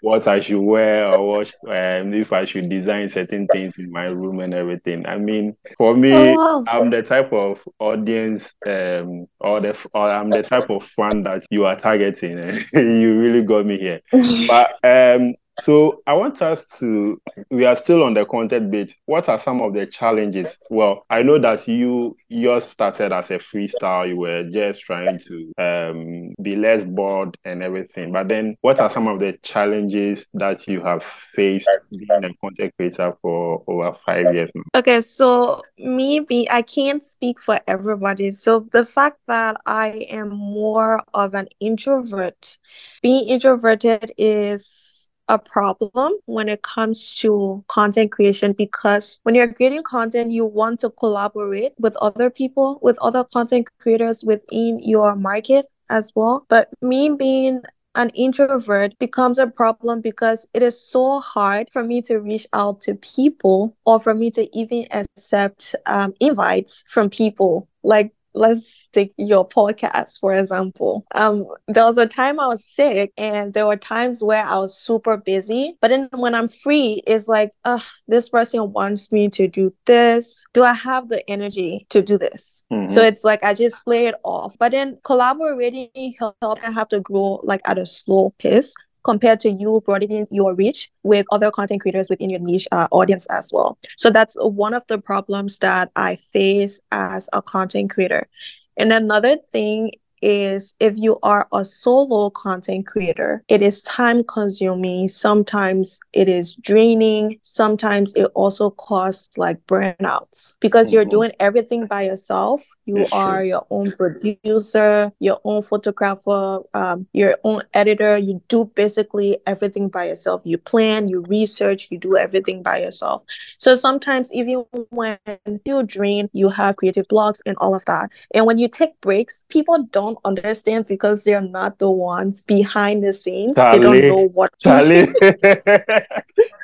what 0.00 0.26
I 0.26 0.40
should 0.40 0.60
wear 0.60 1.06
or 1.08 1.28
what 1.28 1.54
um, 1.68 2.12
if 2.12 2.32
I 2.32 2.44
should 2.44 2.68
design 2.68 3.08
certain 3.08 3.46
things 3.48 3.74
in 3.78 3.92
my 3.92 4.06
room 4.06 4.40
and 4.40 4.52
everything. 4.52 5.06
I 5.06 5.16
mean, 5.18 5.56
for 5.78 5.96
me, 5.96 6.34
Oh, 6.38 6.58
wow. 6.58 6.64
I'm 6.66 6.90
the 6.90 7.02
type 7.02 7.32
of 7.32 7.62
audience 7.78 8.54
um, 8.66 9.26
or 9.38 9.60
the 9.60 9.76
or 9.94 10.08
I'm 10.10 10.32
the 10.32 10.42
type 10.42 10.70
of 10.70 10.84
fan 10.84 11.22
that 11.24 11.44
you 11.50 11.66
are 11.66 11.76
targeting. 11.76 12.38
you 12.72 13.18
really 13.18 13.42
got 13.42 13.64
me 13.66 13.78
here. 13.78 14.00
But 14.48 14.70
um, 14.82 15.34
so 15.60 16.02
I 16.06 16.14
want 16.14 16.40
us 16.40 16.66
to. 16.78 17.20
We 17.50 17.64
are 17.66 17.76
still 17.76 18.02
on 18.02 18.14
the 18.14 18.24
content 18.24 18.70
bit. 18.70 18.94
What 19.06 19.28
are 19.28 19.38
some 19.38 19.60
of 19.60 19.74
the 19.74 19.86
challenges? 19.86 20.56
Well, 20.70 21.04
I 21.10 21.22
know 21.22 21.38
that 21.38 21.68
you 21.68 22.16
yours 22.28 22.64
started 22.64 23.12
as 23.12 23.30
a 23.30 23.38
freestyle. 23.38 24.08
You 24.08 24.16
were 24.16 24.44
just 24.44 24.80
trying 24.80 25.18
to 25.18 25.52
um, 25.58 26.34
be 26.42 26.56
less 26.56 26.84
bored 26.84 27.36
and 27.44 27.62
everything. 27.62 28.12
But 28.12 28.28
then, 28.28 28.56
what 28.62 28.80
are 28.80 28.90
some 28.90 29.06
of 29.06 29.20
the 29.20 29.34
challenges 29.42 30.26
that 30.34 30.66
you 30.66 30.80
have 30.80 31.04
faced 31.34 31.68
being 31.90 32.24
a 32.24 32.34
content 32.40 32.72
creator 32.76 33.14
for 33.20 33.62
over 33.66 33.92
five 34.06 34.34
years 34.34 34.50
now? 34.54 34.62
Okay, 34.74 35.00
so 35.02 35.62
maybe 35.78 36.50
I 36.50 36.62
can't 36.62 37.04
speak 37.04 37.38
for 37.38 37.60
everybody. 37.68 38.30
So 38.30 38.66
the 38.72 38.86
fact 38.86 39.18
that 39.28 39.58
I 39.66 40.06
am 40.10 40.30
more 40.30 41.02
of 41.12 41.34
an 41.34 41.48
introvert, 41.60 42.56
being 43.02 43.28
introverted 43.28 44.12
is 44.16 45.01
a 45.32 45.38
problem 45.38 46.12
when 46.26 46.48
it 46.48 46.62
comes 46.62 47.10
to 47.14 47.64
content 47.68 48.12
creation 48.12 48.52
because 48.52 49.18
when 49.22 49.34
you're 49.34 49.52
creating 49.52 49.82
content, 49.82 50.30
you 50.30 50.44
want 50.44 50.78
to 50.80 50.90
collaborate 50.90 51.72
with 51.78 51.96
other 51.96 52.28
people, 52.28 52.78
with 52.82 52.98
other 53.00 53.24
content 53.24 53.66
creators 53.80 54.22
within 54.22 54.78
your 54.80 55.16
market 55.16 55.66
as 55.88 56.12
well. 56.14 56.44
But 56.50 56.68
me 56.82 57.08
being 57.08 57.62
an 57.94 58.10
introvert 58.10 58.98
becomes 58.98 59.38
a 59.38 59.46
problem 59.46 60.02
because 60.02 60.46
it 60.52 60.62
is 60.62 60.80
so 60.80 61.20
hard 61.20 61.70
for 61.72 61.82
me 61.82 62.02
to 62.02 62.18
reach 62.18 62.46
out 62.52 62.82
to 62.82 62.94
people 62.94 63.74
or 63.86 64.00
for 64.00 64.14
me 64.14 64.30
to 64.32 64.48
even 64.56 64.86
accept 64.90 65.74
um, 65.86 66.12
invites 66.20 66.84
from 66.88 67.08
people. 67.08 67.68
Like, 67.82 68.12
let's 68.34 68.88
take 68.92 69.12
your 69.16 69.46
podcast, 69.46 70.20
for 70.20 70.32
example. 70.34 71.04
Um, 71.14 71.46
there 71.68 71.84
was 71.84 71.98
a 71.98 72.06
time 72.06 72.40
I 72.40 72.46
was 72.48 72.64
sick, 72.64 73.12
and 73.16 73.54
there 73.54 73.66
were 73.66 73.76
times 73.76 74.22
where 74.22 74.44
I 74.44 74.58
was 74.58 74.78
super 74.78 75.16
busy. 75.16 75.76
But 75.80 75.88
then 75.88 76.08
when 76.12 76.34
I'm 76.34 76.48
free, 76.48 77.02
it's 77.06 77.28
like, 77.28 77.50
ugh, 77.64 77.82
this 78.08 78.28
person 78.28 78.72
wants 78.72 79.12
me 79.12 79.28
to 79.30 79.48
do 79.48 79.72
this. 79.86 80.44
Do 80.54 80.62
I 80.62 80.72
have 80.72 81.08
the 81.08 81.28
energy 81.30 81.86
to 81.90 82.02
do 82.02 82.18
this? 82.18 82.62
Mhm. 82.72 82.88
So 82.88 83.02
it's 83.02 83.24
like 83.24 83.42
I 83.44 83.54
just 83.54 83.84
play 83.84 84.06
it 84.06 84.14
off. 84.24 84.56
But 84.58 84.72
then 84.72 84.98
collaborating 85.04 86.14
help, 86.18 86.36
help 86.40 86.58
I 86.66 86.70
have 86.70 86.88
to 86.88 87.00
grow 87.00 87.40
like 87.42 87.60
at 87.64 87.78
a 87.78 87.86
slow 87.86 88.34
pace 88.38 88.74
compared 89.04 89.40
to 89.40 89.50
you 89.50 89.82
broadening 89.84 90.26
your 90.30 90.54
reach 90.54 90.90
with 91.02 91.26
other 91.30 91.50
content 91.50 91.80
creators 91.80 92.08
within 92.08 92.30
your 92.30 92.40
niche 92.40 92.68
uh, 92.72 92.88
audience 92.90 93.26
as 93.26 93.50
well. 93.52 93.78
So 93.96 94.10
that's 94.10 94.36
one 94.40 94.74
of 94.74 94.86
the 94.86 94.98
problems 94.98 95.58
that 95.58 95.90
I 95.96 96.16
face 96.16 96.80
as 96.90 97.28
a 97.32 97.42
content 97.42 97.90
creator. 97.90 98.28
And 98.76 98.92
another 98.92 99.36
thing 99.36 99.92
is 100.22 100.74
if 100.80 100.96
you 100.96 101.18
are 101.22 101.46
a 101.52 101.64
solo 101.64 102.30
content 102.30 102.86
creator, 102.86 103.42
it 103.48 103.62
is 103.62 103.82
time 103.82 104.24
consuming. 104.24 105.08
Sometimes 105.08 106.00
it 106.12 106.28
is 106.28 106.54
draining. 106.54 107.38
Sometimes 107.42 108.14
it 108.14 108.30
also 108.34 108.70
costs 108.70 109.36
like 109.36 109.64
burnouts 109.66 110.54
because 110.60 110.92
you're 110.92 111.04
Mhm. 111.04 111.10
doing 111.10 111.32
everything 111.40 111.86
by 111.86 112.02
yourself. 112.02 112.62
You 112.84 113.02
It's 113.02 113.10
true. 113.10 113.20
are 113.20 113.44
your 113.44 113.66
own 113.70 113.92
producer, 113.92 115.12
your 115.20 115.38
own 115.44 115.62
photographer, 115.62 116.60
um, 116.74 117.06
your 117.12 117.36
own 117.44 117.62
editor. 117.74 118.16
You 118.16 118.40
do 118.48 118.64
basically 118.74 119.38
everything 119.46 119.88
by 119.88 120.06
yourself. 120.06 120.42
You 120.44 120.58
plan, 120.58 121.08
you 121.08 121.22
research, 121.28 121.88
you 121.90 121.98
do 121.98 122.16
everything 122.16 122.62
by 122.62 122.78
yourself. 122.80 123.22
So 123.58 123.74
sometimes 123.74 124.32
even 124.32 124.64
when 124.90 125.18
you 125.64 125.82
drain, 125.82 126.28
you 126.32 126.48
have 126.48 126.76
creative 126.76 127.06
blocks 127.08 127.42
and 127.46 127.56
all 127.58 127.74
of 127.74 127.84
that. 127.86 128.10
And 128.34 128.46
when 128.46 128.58
you 128.58 128.68
take 128.68 129.00
breaks, 129.00 129.44
people 129.48 129.82
don't 129.90 130.11
understand 130.24 130.86
because 130.86 131.24
they're 131.24 131.40
not 131.40 131.78
the 131.78 131.90
ones 131.90 132.42
behind 132.42 133.02
the 133.02 133.12
scenes. 133.12 133.52
They 133.54 133.78
don't 133.78 134.00
know 134.08 134.28
what 134.28 134.50
Charlie, 134.58 135.12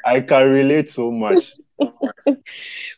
I 0.04 0.20
can 0.20 0.50
relate 0.50 0.90
so 0.90 1.10
much. 1.10 1.54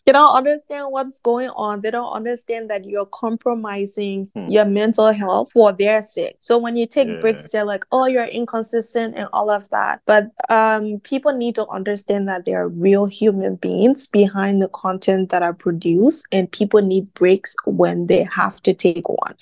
they 0.07 0.13
don't 0.13 0.35
understand 0.35 0.87
what's 0.91 1.21
going 1.21 1.51
on. 1.51 1.81
They 1.81 1.91
don't 1.91 2.13
understand 2.13 2.71
that 2.71 2.85
you're 2.85 3.07
compromising 3.07 4.29
Hmm. 4.35 4.49
your 4.49 4.65
mental 4.65 5.13
health 5.13 5.53
for 5.53 5.73
their 5.73 6.03
sake. 6.03 6.37
So 6.41 6.59
when 6.59 6.77
you 6.77 6.87
take 6.87 7.09
Yeah. 7.09 7.15
breaks, 7.21 7.51
they're 7.51 7.65
like, 7.65 7.85
"Oh, 7.93 8.07
you're 8.07 8.25
inconsistent" 8.25 9.15
and 9.17 9.29
all 9.33 9.51
of 9.51 9.69
that. 9.71 10.01
But 10.07 10.29
um, 10.49 11.01
people 11.01 11.33
need 11.33 11.55
to 11.57 11.67
understand 11.69 12.29
that 12.29 12.45
there 12.45 12.61
are 12.63 12.69
real 12.69 13.07
human 13.07 13.57
beings 13.57 14.07
behind 14.07 14.63
the 14.63 14.69
content 14.69 15.31
that 15.31 15.43
are 15.43 15.55
produced, 15.55 16.27
and 16.33 16.51
people 16.51 16.83
need 16.83 17.13
breaks 17.15 17.55
when 17.65 18.07
they 18.07 18.25
have 18.25 18.61
to 18.63 18.73
take 18.75 19.09
one. 19.09 19.35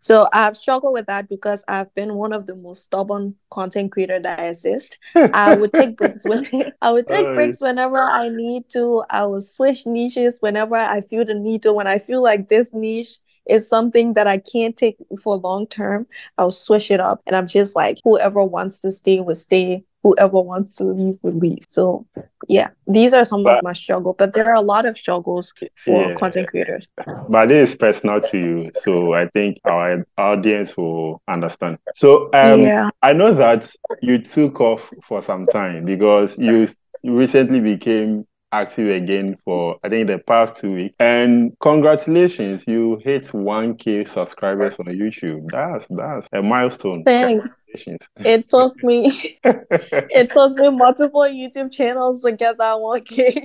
So 0.00 0.28
I've 0.32 0.56
struggled 0.56 0.92
with 0.94 1.06
that 1.06 1.28
because 1.28 1.64
I've 1.68 1.92
been 1.94 2.14
one 2.14 2.32
of 2.32 2.46
the 2.46 2.54
most 2.54 2.82
stubborn 2.82 3.34
content 3.50 3.92
creator 3.92 4.18
that 4.20 4.38
exists. 4.40 4.98
I 5.32 5.52
would 5.52 5.74
take 5.74 5.96
breaks 5.96 6.24
when 6.26 6.46
I 6.82 6.92
would 6.92 7.08
take 7.08 7.32
breaks 7.34 7.60
whenever 7.60 7.98
I 7.98 8.28
need 8.28 8.68
to. 8.70 8.85
I 9.10 9.24
will 9.26 9.40
switch 9.40 9.86
niches 9.86 10.38
whenever 10.40 10.76
I 10.76 11.00
feel 11.00 11.24
the 11.24 11.34
need 11.34 11.62
to. 11.62 11.72
When 11.72 11.86
I 11.86 11.98
feel 11.98 12.22
like 12.22 12.48
this 12.48 12.72
niche 12.72 13.18
is 13.48 13.68
something 13.68 14.14
that 14.14 14.26
I 14.26 14.38
can't 14.38 14.76
take 14.76 14.96
for 15.22 15.36
long 15.36 15.66
term, 15.68 16.06
I'll 16.38 16.50
switch 16.50 16.90
it 16.90 17.00
up. 17.00 17.20
And 17.26 17.36
I'm 17.36 17.46
just 17.46 17.76
like, 17.76 17.98
whoever 18.04 18.42
wants 18.44 18.80
to 18.80 18.90
stay 18.90 19.20
will 19.20 19.36
stay. 19.36 19.84
Whoever 20.02 20.40
wants 20.40 20.76
to 20.76 20.84
leave 20.84 21.18
will 21.22 21.38
leave. 21.38 21.64
So 21.68 22.06
yeah, 22.48 22.68
these 22.86 23.12
are 23.12 23.24
some 23.24 23.42
But- 23.42 23.58
of 23.58 23.62
my 23.64 23.72
struggle. 23.72 24.14
But 24.18 24.34
there 24.34 24.46
are 24.48 24.54
a 24.54 24.60
lot 24.74 24.86
of 24.86 24.96
struggles 24.96 25.52
for 25.84 26.00
Yeah. 26.10 26.14
content 26.14 26.48
creators. 26.48 26.90
but 27.28 27.48
this 27.48 27.70
is 27.70 27.76
personal 27.76 28.20
to 28.20 28.38
you, 28.38 28.70
so 28.74 29.14
I 29.14 29.26
think 29.34 29.58
our 29.64 30.04
audience 30.16 30.76
will 30.76 31.20
understand. 31.26 31.78
So, 31.94 32.30
um, 32.34 32.60
yeah. 32.62 32.90
I 33.02 33.12
know 33.14 33.32
that 33.34 33.68
you 34.00 34.18
took 34.18 34.60
off 34.60 34.92
for 35.02 35.22
some 35.22 35.46
time 35.48 35.84
because 35.84 36.38
you 36.38 36.68
recently 37.04 37.60
became 37.60 38.26
active 38.56 38.88
again 38.88 39.36
for 39.44 39.78
I 39.84 39.88
think 39.88 40.08
the 40.08 40.18
past 40.18 40.60
two 40.60 40.72
weeks. 40.72 40.94
And 40.98 41.56
congratulations, 41.60 42.64
you 42.66 43.00
hit 43.04 43.26
1k 43.28 44.08
subscribers 44.08 44.72
on 44.78 44.86
YouTube. 44.86 45.46
That's 45.48 45.86
that's 45.90 46.28
a 46.32 46.42
milestone. 46.42 47.04
Thanks. 47.04 47.66
It 48.18 48.48
took 48.48 48.82
me 48.82 49.38
it 49.44 50.30
took 50.30 50.58
me 50.58 50.70
multiple 50.70 51.22
YouTube 51.22 51.70
channels 51.72 52.22
to 52.22 52.32
get 52.32 52.58
that 52.58 52.80
one 52.80 53.02
K. 53.02 53.44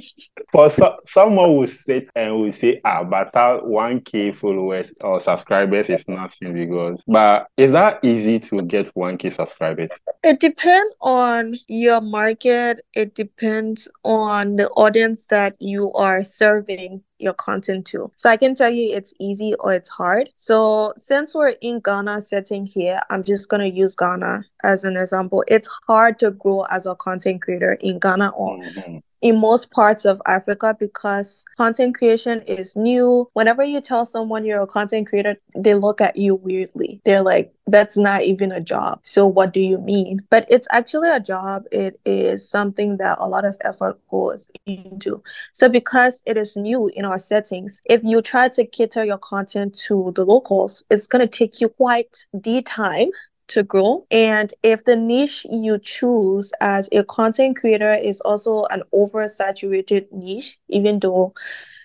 For 0.52 0.70
so, 0.72 0.98
someone 1.08 1.58
will 1.58 1.68
sit 1.68 2.10
and 2.16 2.36
will 2.36 2.52
say, 2.52 2.82
ah, 2.86 3.04
but 3.04 3.32
that 3.34 3.62
1k 3.64 4.36
followers 4.36 4.92
or 5.02 5.20
subscribers 5.20 5.90
is 5.90 6.04
nothing 6.08 6.54
because, 6.54 7.04
but 7.08 7.48
is 7.58 7.72
that 7.72 8.04
easy 8.04 8.40
to 8.40 8.62
get 8.62 8.94
1k 8.96 9.34
subscribers? 9.34 9.92
It 10.24 10.40
depends 10.40 10.94
on 11.02 11.58
your 11.68 12.02
market. 12.02 12.86
It 12.94 13.16
depends 13.16 13.88
on 14.04 14.56
the 14.58 14.70
audience 14.70 15.01
that 15.30 15.56
you 15.60 15.92
are 15.94 16.24
serving 16.24 17.02
your 17.20 17.34
content 17.34 17.86
to. 17.88 18.12
So 18.16 18.30
I 18.30 18.38
can 18.38 18.56
tell 18.56 18.70
you 18.70 18.96
it's 18.96 19.14
easy 19.20 19.54
or 19.60 19.74
it's 19.74 19.90
hard. 19.90 20.30
So 20.36 20.94
since 20.98 21.36
we're 21.36 21.56
in 21.62 21.80
Ghana 21.80 22.22
setting 22.22 22.66
here, 22.66 23.02
I'm 23.10 23.24
just 23.24 23.50
gonna 23.50 23.66
use 23.66 23.96
Ghana 23.96 24.44
as 24.64 24.84
an 24.84 24.98
example. 24.98 25.44
It's 25.48 25.70
hard 25.88 26.20
to 26.20 26.32
grow 26.32 26.64
as 26.70 26.86
a 26.86 26.96
content 26.96 27.42
creator 27.42 27.74
in 27.82 28.00
Ghana 28.00 28.30
or 28.30 28.58
Mhm. 28.58 29.02
In 29.22 29.40
most 29.40 29.72
parts 29.72 30.06
of 30.06 30.22
Africa 30.26 30.76
because 30.80 31.46
content 31.58 31.96
creation 31.96 32.42
is 32.44 32.76
new. 32.76 33.30
Whenever 33.34 33.64
you 33.64 33.80
tell 33.82 34.06
someone 34.06 34.46
you're 34.46 34.62
a 34.62 34.68
content 34.68 35.08
creator, 35.08 35.38
they 35.56 35.76
look 35.76 36.02
at 36.02 36.18
you 36.18 36.36
weirdly. 36.36 37.02
They're 37.06 37.22
like, 37.22 37.54
that's 37.68 37.96
not 37.96 38.24
even 38.24 38.52
a 38.52 38.60
job. 38.60 39.00
So 39.04 39.26
what 39.28 39.54
do 39.54 39.60
you 39.60 39.78
mean? 39.78 40.22
But 40.30 40.46
it's 40.50 40.68
actually 40.72 41.10
a 41.10 41.20
job. 41.20 41.64
It 41.72 42.00
is 42.06 42.48
something 42.50 42.98
that 42.98 43.18
a 43.20 43.28
lot 43.28 43.46
of 43.46 43.56
effort 43.62 44.00
goes 44.10 44.50
into. 44.66 45.22
So 45.54 45.70
because 45.70 46.24
it 46.26 46.38
is 46.38 46.56
new 46.56 46.90
in 46.96 47.06
our 47.06 47.20
settings, 47.20 47.82
if 47.86 48.04
you 48.04 48.22
try 48.22 48.50
to 48.50 48.66
cater 48.66 49.06
your 49.06 49.20
content 49.20 49.76
to 49.86 50.12
the 50.16 50.26
locals, 50.26 50.84
it's 50.90 51.08
going 51.08 51.28
to 51.28 51.38
take 51.38 51.62
you 51.62 51.70
quite 51.70 52.26
the 52.34 52.62
time 52.64 53.10
to 53.52 53.64
grow. 53.64 54.06
And 54.12 54.54
if 54.64 54.86
the 54.86 54.96
niche 54.96 55.46
you 55.50 55.78
choose 55.80 56.52
as 56.62 56.90
a 56.92 57.04
content 57.04 57.58
creator 57.58 57.94
is 57.94 58.22
also 58.22 58.66
an 58.72 58.84
oversaturated 58.94 60.12
niche, 60.12 60.58
even 60.70 61.00
though 61.00 61.34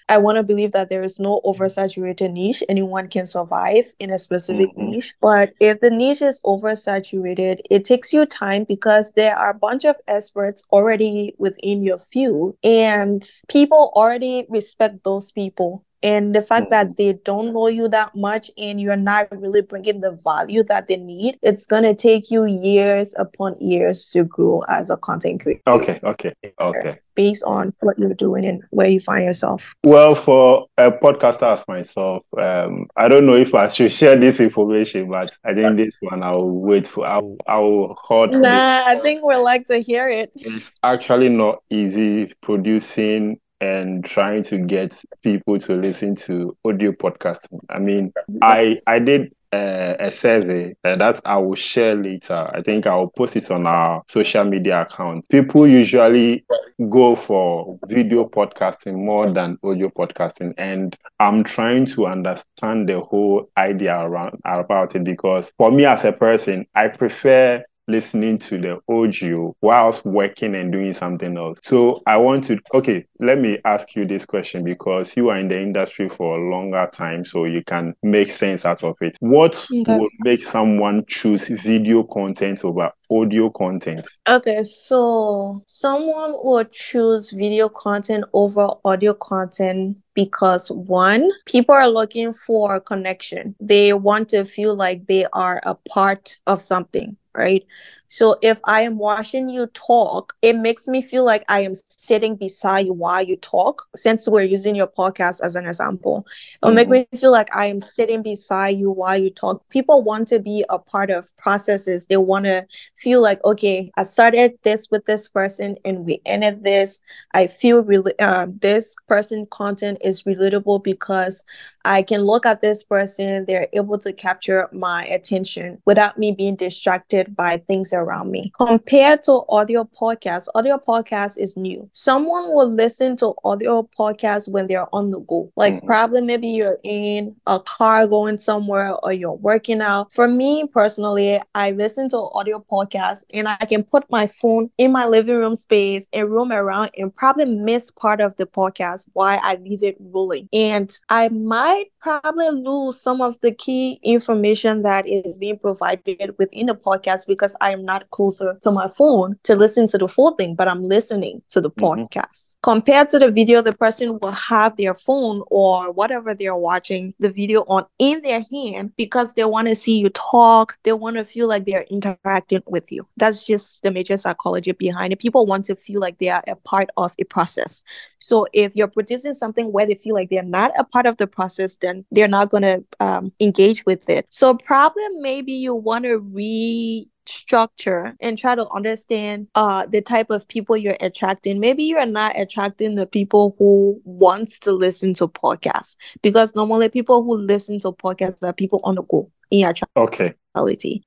I 0.09 0.19
want 0.19 0.37
to 0.37 0.45
believe 0.45 0.71
that 0.73 0.89
there 0.89 1.03
is 1.03 1.19
no 1.19 1.41
oversaturated 1.45 2.33
niche. 2.33 2.63
Anyone 2.69 3.09
can 3.09 3.27
survive 3.27 3.93
in 3.99 4.11
a 4.11 4.19
specific 4.19 4.69
mm-hmm. 4.71 4.91
niche. 4.91 5.15
But 5.21 5.53
if 5.59 5.81
the 5.81 5.91
niche 5.91 6.23
is 6.23 6.41
oversaturated, 6.43 7.61
it 7.71 7.85
takes 7.85 8.13
you 8.13 8.25
time 8.25 8.65
because 8.65 9.13
there 9.15 9.37
are 9.37 9.51
a 9.51 9.59
bunch 9.59 9.85
of 9.85 9.97
experts 10.07 10.63
already 10.71 11.35
within 11.39 11.83
your 11.83 11.99
field 11.99 12.57
and 12.63 13.29
people 13.49 13.93
already 13.97 14.47
respect 14.49 15.03
those 15.03 15.33
people 15.33 15.85
and 16.03 16.35
the 16.35 16.43
fact 16.43 16.71
that 16.71 16.97
they 16.97 17.15
don't 17.25 17.53
know 17.53 17.69
you 17.69 17.89
that 17.89 18.15
much 18.15 18.51
and 18.59 18.81
you're 18.81 18.97
not 18.97 19.29
really 19.31 19.63
bringing 19.63 20.01
the 20.01 20.13
value 20.25 20.63
that 20.65 20.89
they 20.89 20.97
need 20.97 21.39
it's 21.43 21.67
going 21.67 21.83
to 21.83 21.95
take 21.95 22.31
you 22.31 22.45
years 22.45 23.15
upon 23.19 23.57
years 23.61 24.11
to 24.11 24.25
grow 24.25 24.63
as 24.69 24.91
a 24.91 24.97
content 24.97 25.43
creator. 25.43 25.63
Okay 25.67 26.01
okay 26.03 26.35
okay. 26.61 26.99
Based 27.15 27.43
on 27.45 27.73
what 27.81 27.99
you're 27.99 28.13
doing 28.13 28.45
and 28.45 28.63
where 28.71 28.89
you 28.89 29.01
find 29.01 29.25
yourself. 29.25 29.75
Well 29.85 30.15
for 30.15 30.67
a 30.77 30.93
podcaster 30.93 31.59
as 31.59 31.67
myself 31.69 32.25
um, 32.39 32.87
i 32.97 33.09
don't 33.09 33.27
know 33.27 33.35
if 33.35 33.55
i 33.55 33.69
should 33.69 33.93
share 34.01 34.17
this 34.17 34.41
information 34.41 35.09
but 35.09 35.35
i 35.45 35.55
think 35.55 35.77
this 35.77 35.97
one 36.01 36.23
i'll 36.23 36.49
wait 36.49 36.87
for 36.87 37.07
i'll, 37.07 37.37
I'll 37.47 37.97
hold 38.03 38.33
nah 38.33 38.85
i 38.87 38.97
think 38.97 39.23
we'd 39.23 39.37
like 39.37 39.67
to 39.67 39.79
hear 39.79 40.09
it. 40.09 40.33
It's 40.35 40.71
actually 40.83 41.29
not 41.29 41.63
easy 41.71 42.35
producing 42.41 43.41
and 43.61 44.05
trying 44.05 44.43
to 44.45 44.59
get 44.59 45.03
people 45.23 45.59
to 45.61 45.75
listen 45.75 46.15
to 46.15 46.57
audio 46.65 46.93
podcasting. 46.93 47.61
I 47.69 47.79
mean, 47.79 48.13
I 48.43 48.81
I 48.87 48.99
did 48.99 49.33
uh, 49.53 49.95
a 49.99 50.11
survey 50.11 50.75
that 50.83 51.21
I 51.25 51.37
will 51.39 51.55
share 51.55 51.95
later. 51.95 52.51
I 52.53 52.63
think 52.63 52.87
I 52.87 52.95
will 52.97 53.11
post 53.11 53.37
it 53.37 53.51
on 53.51 53.67
our 53.67 54.03
social 54.09 54.45
media 54.45 54.83
account. 54.83 55.29
People 55.29 55.67
usually 55.67 56.45
go 56.91 57.17
for 57.17 57.79
video 57.87 58.29
podcasting 58.29 58.95
more 58.95 59.31
than 59.31 59.59
audio 59.63 59.89
podcasting, 59.89 60.53
and 60.59 60.97
I'm 61.21 61.45
trying 61.45 61.87
to 61.87 62.07
understand 62.07 62.89
the 62.89 63.01
whole 63.01 63.49
idea 63.57 63.99
around 63.99 64.41
about 64.45 64.95
it 64.97 65.05
because 65.05 65.51
for 65.57 65.71
me 65.71 65.85
as 65.85 66.05
a 66.05 66.13
person, 66.13 66.67
I 66.75 66.89
prefer 66.89 67.65
listening 67.89 68.39
to 68.39 68.59
the 68.59 68.81
audio 68.89 69.55
whilst 69.61 70.05
working 70.05 70.55
and 70.55 70.73
doing 70.73 70.95
something 70.95 71.37
else. 71.37 71.59
So 71.63 72.03
I 72.07 72.17
want 72.17 72.45
to, 72.45 72.59
okay, 72.75 73.07
let 73.19 73.39
me 73.39 73.59
ask 73.65 73.95
you 73.95 74.05
this 74.05 74.25
question 74.25 74.65
because 74.65 75.17
you 75.17 75.31
are 75.31 75.39
in 75.39 75.49
the 75.49 75.61
industry 75.61 76.09
for 76.09 76.39
a 76.39 76.51
longer 76.51 76.89
time, 76.93 77.25
so 77.25 77.45
you 77.45 77.63
can 77.65 77.95
make 78.03 78.31
sense 78.31 78.65
out 78.65 78.83
of 78.85 78.97
it. 79.01 79.17
What 79.21 79.55
okay. 79.73 79.99
would 79.99 80.13
make 80.21 80.43
someone 80.43 81.05
choose 81.07 81.49
video 81.49 82.03
content 82.03 82.65
over 82.65 82.91
audio 83.11 83.51
content? 83.51 84.07
Okay, 84.29 84.63
so 84.63 85.63
someone 85.67 86.33
will 86.43 86.65
choose 86.65 87.31
video 87.31 87.69
content 87.69 88.25
over 88.33 88.69
audio 88.85 89.15
content 89.15 89.99
because 90.15 90.71
one, 90.71 91.31
people 91.45 91.75
are 91.75 91.89
looking 91.89 92.33
for 92.33 92.81
connection. 92.81 93.55
They 93.61 93.93
want 93.93 94.31
to 94.31 94.45
feel 94.45 94.75
like 94.75 95.07
they 95.07 95.27
are 95.33 95.61
a 95.65 95.75
part 95.75 96.39
of 96.47 96.63
something 96.63 97.17
right? 97.37 97.65
So 98.09 98.37
if 98.43 98.59
I 98.65 98.83
am 98.83 98.99
watching 98.99 99.49
you 99.49 99.67
talk, 99.69 100.35
it 100.43 100.57
makes 100.57 100.89
me 100.89 101.03
feel 101.03 101.25
like 101.25 101.45
I 101.49 101.61
am 101.61 101.75
sitting 101.75 102.37
beside 102.37 102.87
you 102.87 102.93
while 102.93 103.23
you 103.23 103.37
talk. 103.37 103.87
Since 103.95 104.29
we're 104.29 104.43
using 104.43 104.75
your 104.75 104.87
podcast 104.87 105.41
as 105.43 105.57
an 105.57 105.67
example, 105.67 106.27
it'll 106.63 106.75
mm-hmm. 106.75 106.91
make 106.91 107.11
me 107.13 107.19
feel 107.19 107.33
like 107.33 107.55
I 107.55 107.67
am 107.67 107.81
sitting 107.81 108.23
beside 108.23 108.77
you 108.77 108.91
while 108.91 109.17
you 109.17 109.31
talk. 109.31 109.69
People 109.71 110.03
want 110.03 110.29
to 110.29 110.39
be 110.39 110.65
a 110.69 110.79
part 110.79 111.11
of 111.11 111.37
processes. 111.37 112.07
They 112.07 112.17
want 112.17 112.45
to 112.45 112.67
feel 112.97 113.23
like, 113.23 113.43
okay, 113.45 113.91
I 113.97 114.03
started 114.05 114.59
this 114.63 114.91
with 114.91 115.07
this 115.07 115.29
person 115.29 115.77
and 115.85 116.05
we 116.05 116.21
ended 116.27 116.65
this. 116.65 117.01
I 117.35 117.47
feel 117.47 117.83
really 117.83 118.13
uh, 118.19 118.47
this 118.61 118.95
person 119.09 119.47
content 119.47 119.99
is 120.03 120.23
relatable 120.23 120.85
because 120.85 121.45
I 121.85 122.03
can 122.03 122.23
look 122.23 122.47
at 122.47 122.63
this 122.63 122.83
person. 122.83 123.45
They're 123.47 123.69
able 123.73 123.99
to 123.99 124.13
capture 124.13 124.69
my 124.73 125.05
attention 125.07 125.81
without 125.85 126.19
me 126.19 126.33
being 126.33 126.57
distracted 126.57 127.37
by 127.37 127.59
things 127.59 127.93
around 127.97 128.31
me. 128.31 128.53
Compared 128.57 129.23
to 129.25 129.43
audio 129.49 129.85
podcasts, 129.85 130.49
audio 130.55 130.79
podcast 130.79 131.39
is 131.39 131.57
new. 131.57 131.89
Someone 131.93 132.55
will 132.55 132.71
listen 132.71 133.17
to 133.17 133.35
audio 133.45 133.89
podcasts 133.99 134.49
when 134.49 134.67
they're 134.67 134.93
on 134.95 135.11
the 135.11 135.21
go. 135.21 135.51
Like 135.57 135.75
mm-hmm. 135.75 135.87
probably 135.87 136.21
maybe 136.21 136.49
you're 136.49 136.79
in 136.85 137.35
a 137.47 137.61
car 137.61 138.07
going 138.07 138.39
somewhere 138.39 138.95
or 139.03 139.13
you're 139.13 139.33
working 139.33 139.81
out. 139.81 140.13
For 140.13 140.29
me 140.29 140.67
personally, 140.73 141.41
I 141.55 141.71
listen 141.73 142.09
to 142.11 142.19
audio 142.19 142.65
podcasts 142.71 143.25
and 143.33 143.49
I 143.49 143.57
can 143.57 143.83
put 143.83 144.11
my 144.11 144.27
phone 144.27 144.71
in 144.79 144.93
my 144.93 145.07
living 145.07 145.37
room 145.37 145.57
space 145.57 146.09
and 146.13 146.31
roam 146.31 146.53
around 146.53 146.91
and 146.97 147.15
probably 147.15 147.47
miss 147.47 147.91
part 147.91 148.21
of 148.21 148.37
the 148.37 148.47
podcast 148.47 149.09
while 149.13 149.41
I 149.43 149.57
leave 149.57 149.83
it 149.83 149.97
rolling. 150.01 150.49
And 150.53 150.97
I 151.09 151.29
might 151.29 151.87
probably 152.01 152.51
lose 152.51 153.01
some 153.01 153.21
of 153.21 153.41
the 153.41 153.53
key 153.53 153.99
information 154.03 154.83
that 154.83 155.09
is 155.09 155.39
being 155.39 155.59
provided 155.59 156.35
within 156.39 156.67
the 156.67 156.75
podcast 156.75 157.27
because 157.27 157.57
I 157.61 157.73
am 157.73 157.85
not 157.87 158.11
closer 158.11 158.59
to 158.61 158.71
my 158.71 158.89
phone 158.89 159.39
to 159.45 159.57
listen 159.57 159.87
to 159.89 159.99
the 159.99 160.09
full 160.09 160.33
thing, 160.33 160.55
but 160.55 160.69
I'm 160.69 160.83
listening 160.83 161.43
to 161.51 161.61
the 161.61 161.71
mm-hmm. 161.71 162.03
podcast. 162.03 162.57
Compared 162.63 163.09
to 163.11 163.19
the 163.19 163.31
video, 163.31 163.63
the 163.63 163.73
person 163.73 164.19
will 164.21 164.33
have 164.33 164.77
their 164.77 164.95
phone 164.95 165.43
or 165.51 165.93
whatever 165.93 166.35
they're 166.35 166.57
watching 166.57 167.15
the 167.21 167.31
video 167.31 167.63
on 167.69 167.87
in 167.99 168.21
their 168.23 168.45
hand 168.53 168.93
because 168.97 169.35
they 169.35 169.45
want 169.45 169.69
to 169.69 169.75
see 169.75 169.99
you 169.99 170.11
talk. 170.11 170.77
They 170.83 170.93
want 170.93 171.17
to 171.17 171.25
feel 171.25 171.49
like 171.49 171.65
they're 171.65 171.87
interacting 171.91 172.63
with 172.67 172.91
you. 172.91 173.07
That's 173.17 173.47
just 173.47 173.83
the 173.83 173.91
major 173.91 174.17
psychology 174.17 174.73
behind 174.73 175.13
it. 175.13 175.21
People 175.21 175.47
want 175.47 175.65
to 175.67 175.77
feel 175.77 176.01
like 176.01 176.19
they 176.19 176.29
are 176.29 176.43
a 176.47 176.57
part 176.57 176.91
of 176.97 177.15
a 177.19 177.25
process. 177.25 177.83
So 178.19 178.47
if 178.53 178.75
you're 178.75 178.89
producing 178.89 179.35
something 179.35 179.71
where 179.73 179.87
they 179.87 179.95
feel 179.95 180.15
like 180.15 180.31
they're 180.31 180.43
not 180.43 180.73
a 180.77 180.85
part 180.85 181.07
of 181.07 181.17
the 181.19 181.27
process, 181.27 181.77
then 181.77 182.05
they're 182.11 182.29
not 182.29 182.51
going 182.51 182.63
to 182.65 182.85
um, 183.01 183.33
engage 183.41 183.87
with 183.87 184.09
it. 184.09 184.27
So 184.31 184.55
probably 184.55 185.05
maybe 185.21 185.53
you 185.53 185.75
want 185.75 186.05
to 186.05 186.19
re 186.19 187.09
structure 187.29 188.15
and 188.21 188.39
try 188.39 188.55
to 188.55 188.69
understand 188.71 189.47
uh 189.55 189.87
the 189.87 190.01
type 190.01 190.31
of 190.31 190.47
people 190.49 190.77
you're 190.77 190.97
attracting 191.01 191.61
maybe 191.61 191.85
you're 191.85 192.07
not 192.07 192.39
attracting 192.39 192.95
the 192.95 193.07
people 193.07 193.55
who 193.59 194.01
wants 194.05 194.59
to 194.59 194.73
listen 194.73 195.15
to 195.15 195.29
podcasts 195.29 195.97
because 196.23 196.55
normally 196.55 196.89
people 196.89 197.23
who 197.23 197.37
listen 197.37 197.79
to 197.79 197.93
podcasts 197.93 198.43
are 198.43 198.53
people 198.53 198.81
on 198.85 198.95
the 198.95 199.03
go 199.05 199.31
in 199.51 199.61
your 199.61 199.73
okay 199.97 200.35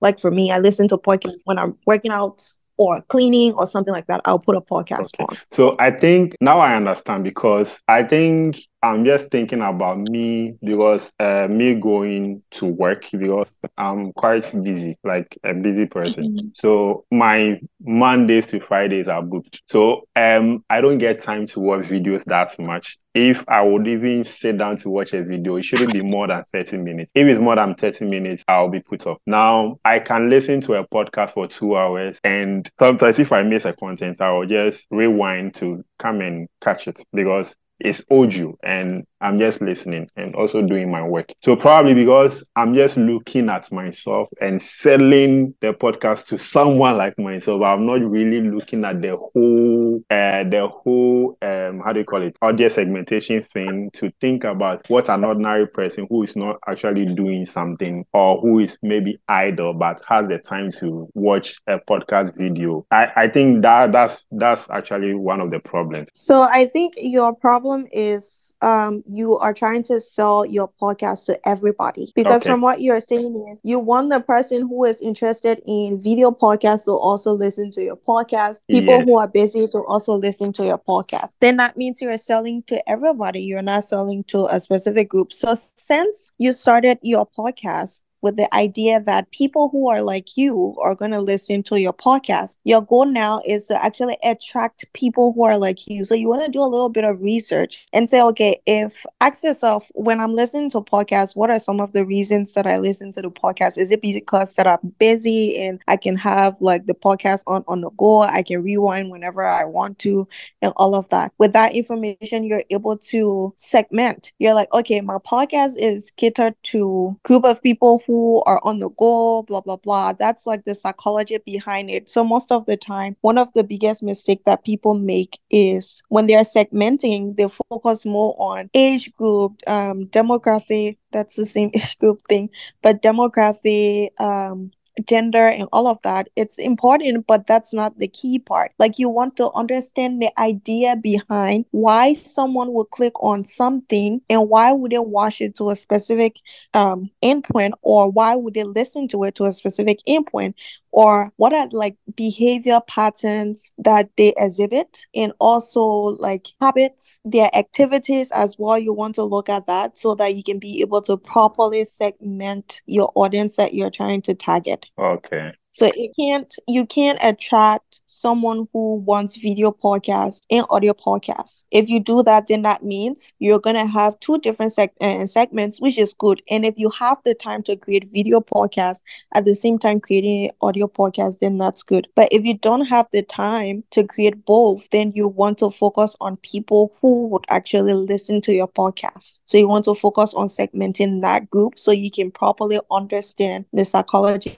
like 0.01 0.19
for 0.19 0.31
me 0.31 0.51
i 0.51 0.59
listen 0.59 0.87
to 0.87 0.97
podcasts 0.97 1.41
when 1.45 1.57
i'm 1.57 1.77
working 1.85 2.11
out 2.11 2.53
or 2.79 3.01
cleaning 3.09 3.51
or 3.53 3.67
something 3.67 3.93
like 3.93 4.07
that, 4.07 4.21
I'll 4.23 4.39
put 4.39 4.55
a 4.55 4.61
podcast 4.61 5.13
okay. 5.13 5.25
on. 5.25 5.37
So 5.51 5.75
I 5.79 5.91
think 5.91 6.35
now 6.39 6.59
I 6.59 6.75
understand 6.75 7.25
because 7.25 7.77
I 7.89 8.03
think 8.03 8.61
I'm 8.81 9.03
just 9.03 9.29
thinking 9.29 9.61
about 9.61 9.97
me 9.97 10.57
because 10.63 11.11
uh, 11.19 11.47
me 11.49 11.75
going 11.75 12.41
to 12.51 12.65
work 12.65 13.07
because 13.11 13.51
I'm 13.77 14.13
quite 14.13 14.51
busy, 14.63 14.97
like 15.03 15.37
a 15.43 15.53
busy 15.53 15.85
person. 15.85 16.37
Mm-hmm. 16.37 16.47
So 16.53 17.05
my 17.11 17.59
Mondays 17.81 18.47
to 18.47 18.59
Fridays 18.61 19.07
are 19.07 19.21
booked. 19.21 19.61
So 19.65 20.07
um, 20.15 20.63
I 20.69 20.79
don't 20.79 20.97
get 20.97 21.21
time 21.21 21.45
to 21.47 21.59
watch 21.59 21.85
videos 21.85 22.23
that 22.25 22.57
much. 22.57 22.97
If 23.15 23.43
I 23.49 23.61
would 23.61 23.87
even 23.87 24.23
sit 24.23 24.57
down 24.57 24.77
to 24.77 24.89
watch 24.89 25.13
a 25.13 25.23
video, 25.23 25.57
it 25.57 25.65
shouldn't 25.65 25.91
be 25.91 26.01
more 26.01 26.27
than 26.27 26.45
30 26.53 26.77
minutes. 26.77 27.11
If 27.15 27.27
it's 27.27 27.41
more 27.41 27.55
than 27.55 27.75
30 27.75 28.05
minutes, 28.05 28.43
I'll 28.47 28.69
be 28.69 28.79
put 28.79 29.05
off. 29.07 29.17
Now 29.25 29.77
I 29.83 29.99
can 29.99 30.29
listen 30.29 30.61
to 30.61 30.75
a 30.75 30.87
podcast 30.87 31.33
for 31.33 31.47
two 31.47 31.75
hours, 31.75 32.17
and 32.23 32.69
sometimes 32.77 33.19
if 33.19 33.31
I 33.31 33.43
miss 33.43 33.65
a 33.65 33.73
content, 33.73 34.21
I'll 34.21 34.45
just 34.45 34.85
rewind 34.91 35.55
to 35.55 35.83
come 35.97 36.21
and 36.21 36.47
catch 36.61 36.87
it 36.87 37.03
because 37.11 37.53
it's 37.79 38.03
audio 38.11 38.57
and 38.63 39.05
I'm 39.21 39.39
just 39.39 39.61
listening 39.61 40.09
and 40.15 40.35
also 40.35 40.61
doing 40.61 40.91
my 40.91 41.03
work. 41.03 41.31
So 41.43 41.55
probably 41.55 41.93
because 41.93 42.43
I'm 42.55 42.73
just 42.75 42.97
looking 42.97 43.49
at 43.49 43.71
myself 43.71 44.29
and 44.41 44.61
selling 44.61 45.53
the 45.59 45.73
podcast 45.73 46.27
to 46.27 46.37
someone 46.37 46.97
like 46.97 47.17
myself, 47.17 47.61
I'm 47.61 47.85
not 47.85 48.01
really 48.01 48.41
looking 48.41 48.85
at 48.85 49.01
the 49.01 49.17
whole, 49.17 50.01
uh, 50.09 50.43
the 50.43 50.67
whole, 50.67 51.37
um, 51.41 51.81
how 51.81 51.93
do 51.93 51.99
you 51.99 52.05
call 52.05 52.21
it, 52.21 52.35
audience 52.41 52.75
segmentation 52.75 53.43
thing 53.43 53.89
to 53.93 54.11
think 54.21 54.43
about 54.43 54.85
what 54.89 55.09
an 55.09 55.23
ordinary 55.23 55.67
person 55.67 56.07
who 56.09 56.23
is 56.23 56.35
not 56.35 56.57
actually 56.67 57.05
doing 57.13 57.45
something 57.45 58.05
or 58.13 58.39
who 58.41 58.59
is 58.59 58.77
maybe 58.81 59.19
idle 59.27 59.73
but 59.73 60.01
has 60.07 60.27
the 60.27 60.37
time 60.39 60.71
to 60.71 61.09
watch 61.13 61.57
a 61.67 61.79
podcast 61.79 62.37
video. 62.37 62.85
I, 62.91 63.11
I 63.15 63.27
think 63.27 63.61
that 63.63 63.91
that's 63.91 64.25
that's 64.31 64.69
actually 64.69 65.13
one 65.13 65.41
of 65.41 65.51
the 65.51 65.59
problems. 65.59 66.09
So 66.13 66.41
I 66.41 66.65
think 66.65 66.93
your 66.97 67.33
problem 67.33 67.87
is 67.91 68.53
um 68.61 69.03
you 69.11 69.37
are 69.39 69.53
trying 69.53 69.83
to 69.83 69.99
sell 69.99 70.45
your 70.45 70.69
podcast 70.81 71.25
to 71.25 71.39
everybody. 71.47 72.11
Because 72.15 72.41
Okay. 72.41 72.49
from 72.51 72.61
what 72.61 72.81
you're 72.81 73.01
saying 73.01 73.45
is 73.51 73.59
you 73.63 73.79
want 73.79 74.09
the 74.09 74.19
person 74.19 74.61
who 74.61 74.85
is 74.85 75.01
interested 75.01 75.61
in 75.65 75.99
video 76.01 76.31
podcasts 76.31 76.85
to 76.85 76.91
also 76.91 77.31
listen 77.31 77.71
to 77.71 77.81
your 77.81 77.95
podcast. 77.97 78.61
People 78.69 78.95
Yes. 78.99 79.05
who 79.05 79.17
are 79.17 79.27
busy 79.27 79.67
to 79.67 79.79
also 79.87 80.13
listen 80.13 80.53
to 80.53 80.65
your 80.65 80.77
podcast. 80.77 81.35
Then 81.39 81.57
that 81.57 81.75
means 81.77 82.01
you're 82.01 82.17
selling 82.17 82.63
to 82.67 82.87
everybody. 82.89 83.41
You're 83.41 83.61
not 83.61 83.83
selling 83.83 84.23
to 84.25 84.45
a 84.45 84.59
specific 84.59 85.09
group. 85.09 85.33
So 85.33 85.55
since 85.75 86.31
you 86.37 86.53
started 86.53 86.99
your 87.01 87.25
podcast 87.25 88.01
with 88.21 88.37
the 88.37 88.53
idea 88.53 88.99
that 89.01 89.31
people 89.31 89.69
who 89.69 89.89
are 89.89 90.01
like 90.01 90.35
you 90.35 90.75
are 90.81 90.95
going 90.95 91.11
to 91.11 91.21
listen 91.21 91.63
to 91.63 91.79
your 91.79 91.93
podcast. 91.93 92.57
Your 92.63 92.81
goal 92.81 93.05
now 93.05 93.41
is 93.45 93.67
to 93.67 93.83
actually 93.83 94.17
attract 94.23 94.85
people 94.93 95.33
who 95.33 95.43
are 95.43 95.57
like 95.57 95.87
you. 95.87 96.03
So 96.03 96.15
you 96.15 96.27
want 96.27 96.45
to 96.45 96.51
do 96.51 96.61
a 96.61 96.63
little 96.63 96.89
bit 96.89 97.03
of 97.03 97.21
research 97.21 97.87
and 97.93 98.09
say, 98.09 98.21
okay, 98.21 98.61
if 98.65 99.05
ask 99.21 99.43
yourself 99.43 99.89
when 99.93 100.19
I'm 100.19 100.33
listening 100.33 100.69
to 100.71 100.81
podcasts, 100.81 101.35
what 101.35 101.49
are 101.49 101.59
some 101.59 101.79
of 101.79 101.93
the 101.93 102.05
reasons 102.05 102.53
that 102.53 102.67
I 102.67 102.77
listen 102.77 103.11
to 103.13 103.21
the 103.21 103.29
podcast? 103.29 103.77
Is 103.77 103.91
it 103.91 104.01
because 104.01 104.55
that 104.55 104.67
I'm 104.67 104.93
busy 104.99 105.61
and 105.61 105.81
I 105.87 105.97
can 105.97 106.15
have 106.17 106.59
like 106.61 106.85
the 106.85 106.93
podcast 106.93 107.43
on 107.47 107.63
on 107.67 107.81
the 107.81 107.89
go? 107.91 108.21
I 108.21 108.43
can 108.43 108.63
rewind 108.63 109.11
whenever 109.11 109.45
I 109.45 109.65
want 109.65 109.99
to 109.99 110.27
and 110.61 110.73
all 110.75 110.95
of 110.95 111.07
that. 111.09 111.31
With 111.37 111.53
that 111.53 111.73
information, 111.73 112.43
you're 112.43 112.63
able 112.69 112.97
to 112.97 113.53
segment. 113.57 114.33
You're 114.39 114.53
like, 114.53 114.73
okay, 114.73 115.01
my 115.01 115.17
podcast 115.17 115.77
is 115.77 116.11
catered 116.11 116.55
to 116.63 117.17
group 117.23 117.45
of 117.45 117.61
people 117.61 117.99
who 118.09 118.41
are 118.47 118.59
on 118.63 118.79
the 118.79 118.89
go, 118.97 119.43
blah 119.43 119.61
blah 119.61 119.75
blah. 119.75 120.13
That's 120.13 120.47
like 120.47 120.65
the 120.65 120.73
psychology 120.73 121.37
behind 121.45 121.91
it. 121.91 122.09
So 122.09 122.23
most 122.23 122.51
of 122.51 122.65
the 122.65 122.75
time, 122.75 123.15
one 123.21 123.37
of 123.37 123.53
the 123.53 123.63
biggest 123.63 124.01
mistake 124.01 124.41
that 124.45 124.65
people 124.65 124.95
make 124.95 125.37
is 125.51 126.01
when 126.09 126.25
they 126.25 126.33
are 126.33 126.43
segmenting, 126.43 127.37
they 127.37 127.47
focus 127.69 128.05
more 128.07 128.35
on 128.39 128.71
age 128.73 129.13
group, 129.13 129.61
um, 129.67 130.07
demographic. 130.07 130.97
That's 131.11 131.35
the 131.35 131.45
same 131.45 131.69
age 131.75 131.99
group 131.99 132.21
thing, 132.27 132.49
but 132.81 133.03
demographic, 133.03 134.19
um, 134.19 134.71
gender 134.99 135.47
and 135.47 135.67
all 135.71 135.87
of 135.87 136.01
that 136.03 136.29
it's 136.35 136.57
important 136.57 137.25
but 137.27 137.47
that's 137.47 137.73
not 137.73 137.97
the 137.99 138.07
key 138.07 138.39
part. 138.39 138.71
Like 138.79 138.99
you 138.99 139.09
want 139.09 139.35
to 139.37 139.51
understand 139.51 140.21
the 140.21 140.29
idea 140.39 140.95
behind 140.95 141.65
why 141.71 142.13
someone 142.13 142.73
would 142.73 142.89
click 142.91 143.13
on 143.21 143.43
something 143.43 144.21
and 144.29 144.49
why 144.49 144.71
would 144.71 144.91
they 144.91 144.99
watch 144.99 145.41
it 145.41 145.55
to 145.55 145.69
a 145.69 145.75
specific 145.75 146.35
um 146.73 147.09
endpoint 147.23 147.71
or 147.81 148.09
why 148.09 148.35
would 148.35 148.53
they 148.53 148.63
listen 148.63 149.07
to 149.09 149.23
it 149.23 149.35
to 149.35 149.45
a 149.45 149.53
specific 149.53 149.99
endpoint 150.07 150.53
or 150.91 151.31
what 151.37 151.53
are 151.53 151.67
like 151.71 151.95
behavior 152.15 152.79
patterns 152.87 153.71
that 153.77 154.09
they 154.17 154.33
exhibit 154.37 155.05
and 155.15 155.33
also 155.39 155.81
like 155.83 156.47
habits 156.59 157.19
their 157.25 157.49
activities 157.55 158.31
as 158.31 158.55
well 158.57 158.77
you 158.77 158.93
want 158.93 159.15
to 159.15 159.23
look 159.23 159.49
at 159.49 159.67
that 159.67 159.97
so 159.97 160.15
that 160.15 160.35
you 160.35 160.43
can 160.43 160.59
be 160.59 160.81
able 160.81 161.01
to 161.01 161.17
properly 161.17 161.85
segment 161.85 162.81
your 162.85 163.11
audience 163.15 163.55
that 163.55 163.73
you're 163.73 163.89
trying 163.89 164.21
to 164.21 164.33
target 164.33 164.87
Okay. 164.97 165.51
So 165.71 165.91
you 165.95 166.09
can't 166.19 166.53
you 166.67 166.85
can't 166.85 167.19
attract 167.21 168.01
someone 168.05 168.67
who 168.73 168.95
wants 168.95 169.37
video 169.37 169.71
podcast 169.71 170.41
and 170.49 170.65
audio 170.69 170.93
podcast. 170.93 171.63
If 171.71 171.89
you 171.89 171.99
do 171.99 172.23
that, 172.23 172.47
then 172.47 172.63
that 172.63 172.83
means 172.83 173.33
you're 173.39 173.59
gonna 173.59 173.85
have 173.85 174.19
two 174.19 174.39
different 174.39 174.73
seg- 174.73 174.99
uh, 174.99 175.25
segments, 175.27 175.79
which 175.79 175.97
is 175.97 176.13
good. 176.13 176.41
And 176.49 176.65
if 176.65 176.77
you 176.77 176.89
have 176.91 177.19
the 177.23 177.35
time 177.35 177.61
to 177.63 177.75
create 177.75 178.09
video 178.11 178.41
podcast 178.41 179.03
at 179.33 179.45
the 179.45 179.55
same 179.55 179.77
time 179.77 179.99
creating 179.99 180.51
audio 180.61 180.87
podcast, 180.87 181.39
then 181.39 181.57
that's 181.57 181.83
good. 181.83 182.07
But 182.15 182.29
if 182.31 182.43
you 182.43 182.57
don't 182.57 182.85
have 182.85 183.07
the 183.13 183.21
time 183.21 183.83
to 183.91 184.03
create 184.03 184.45
both, 184.45 184.89
then 184.89 185.13
you 185.15 185.27
want 185.27 185.59
to 185.59 185.69
focus 185.69 186.15
on 186.19 186.37
people 186.37 186.95
who 186.99 187.27
would 187.27 187.45
actually 187.49 187.93
listen 187.93 188.41
to 188.41 188.53
your 188.53 188.67
podcast. 188.67 189.39
So 189.45 189.57
you 189.57 189.67
want 189.67 189.85
to 189.85 189.93
focus 189.95 190.33
on 190.33 190.47
segmenting 190.47 191.21
that 191.21 191.49
group 191.49 191.77
so 191.77 191.91
you 191.91 192.09
can 192.09 192.31
properly 192.31 192.79
understand 192.91 193.65
the 193.71 193.85
psychology 193.85 194.57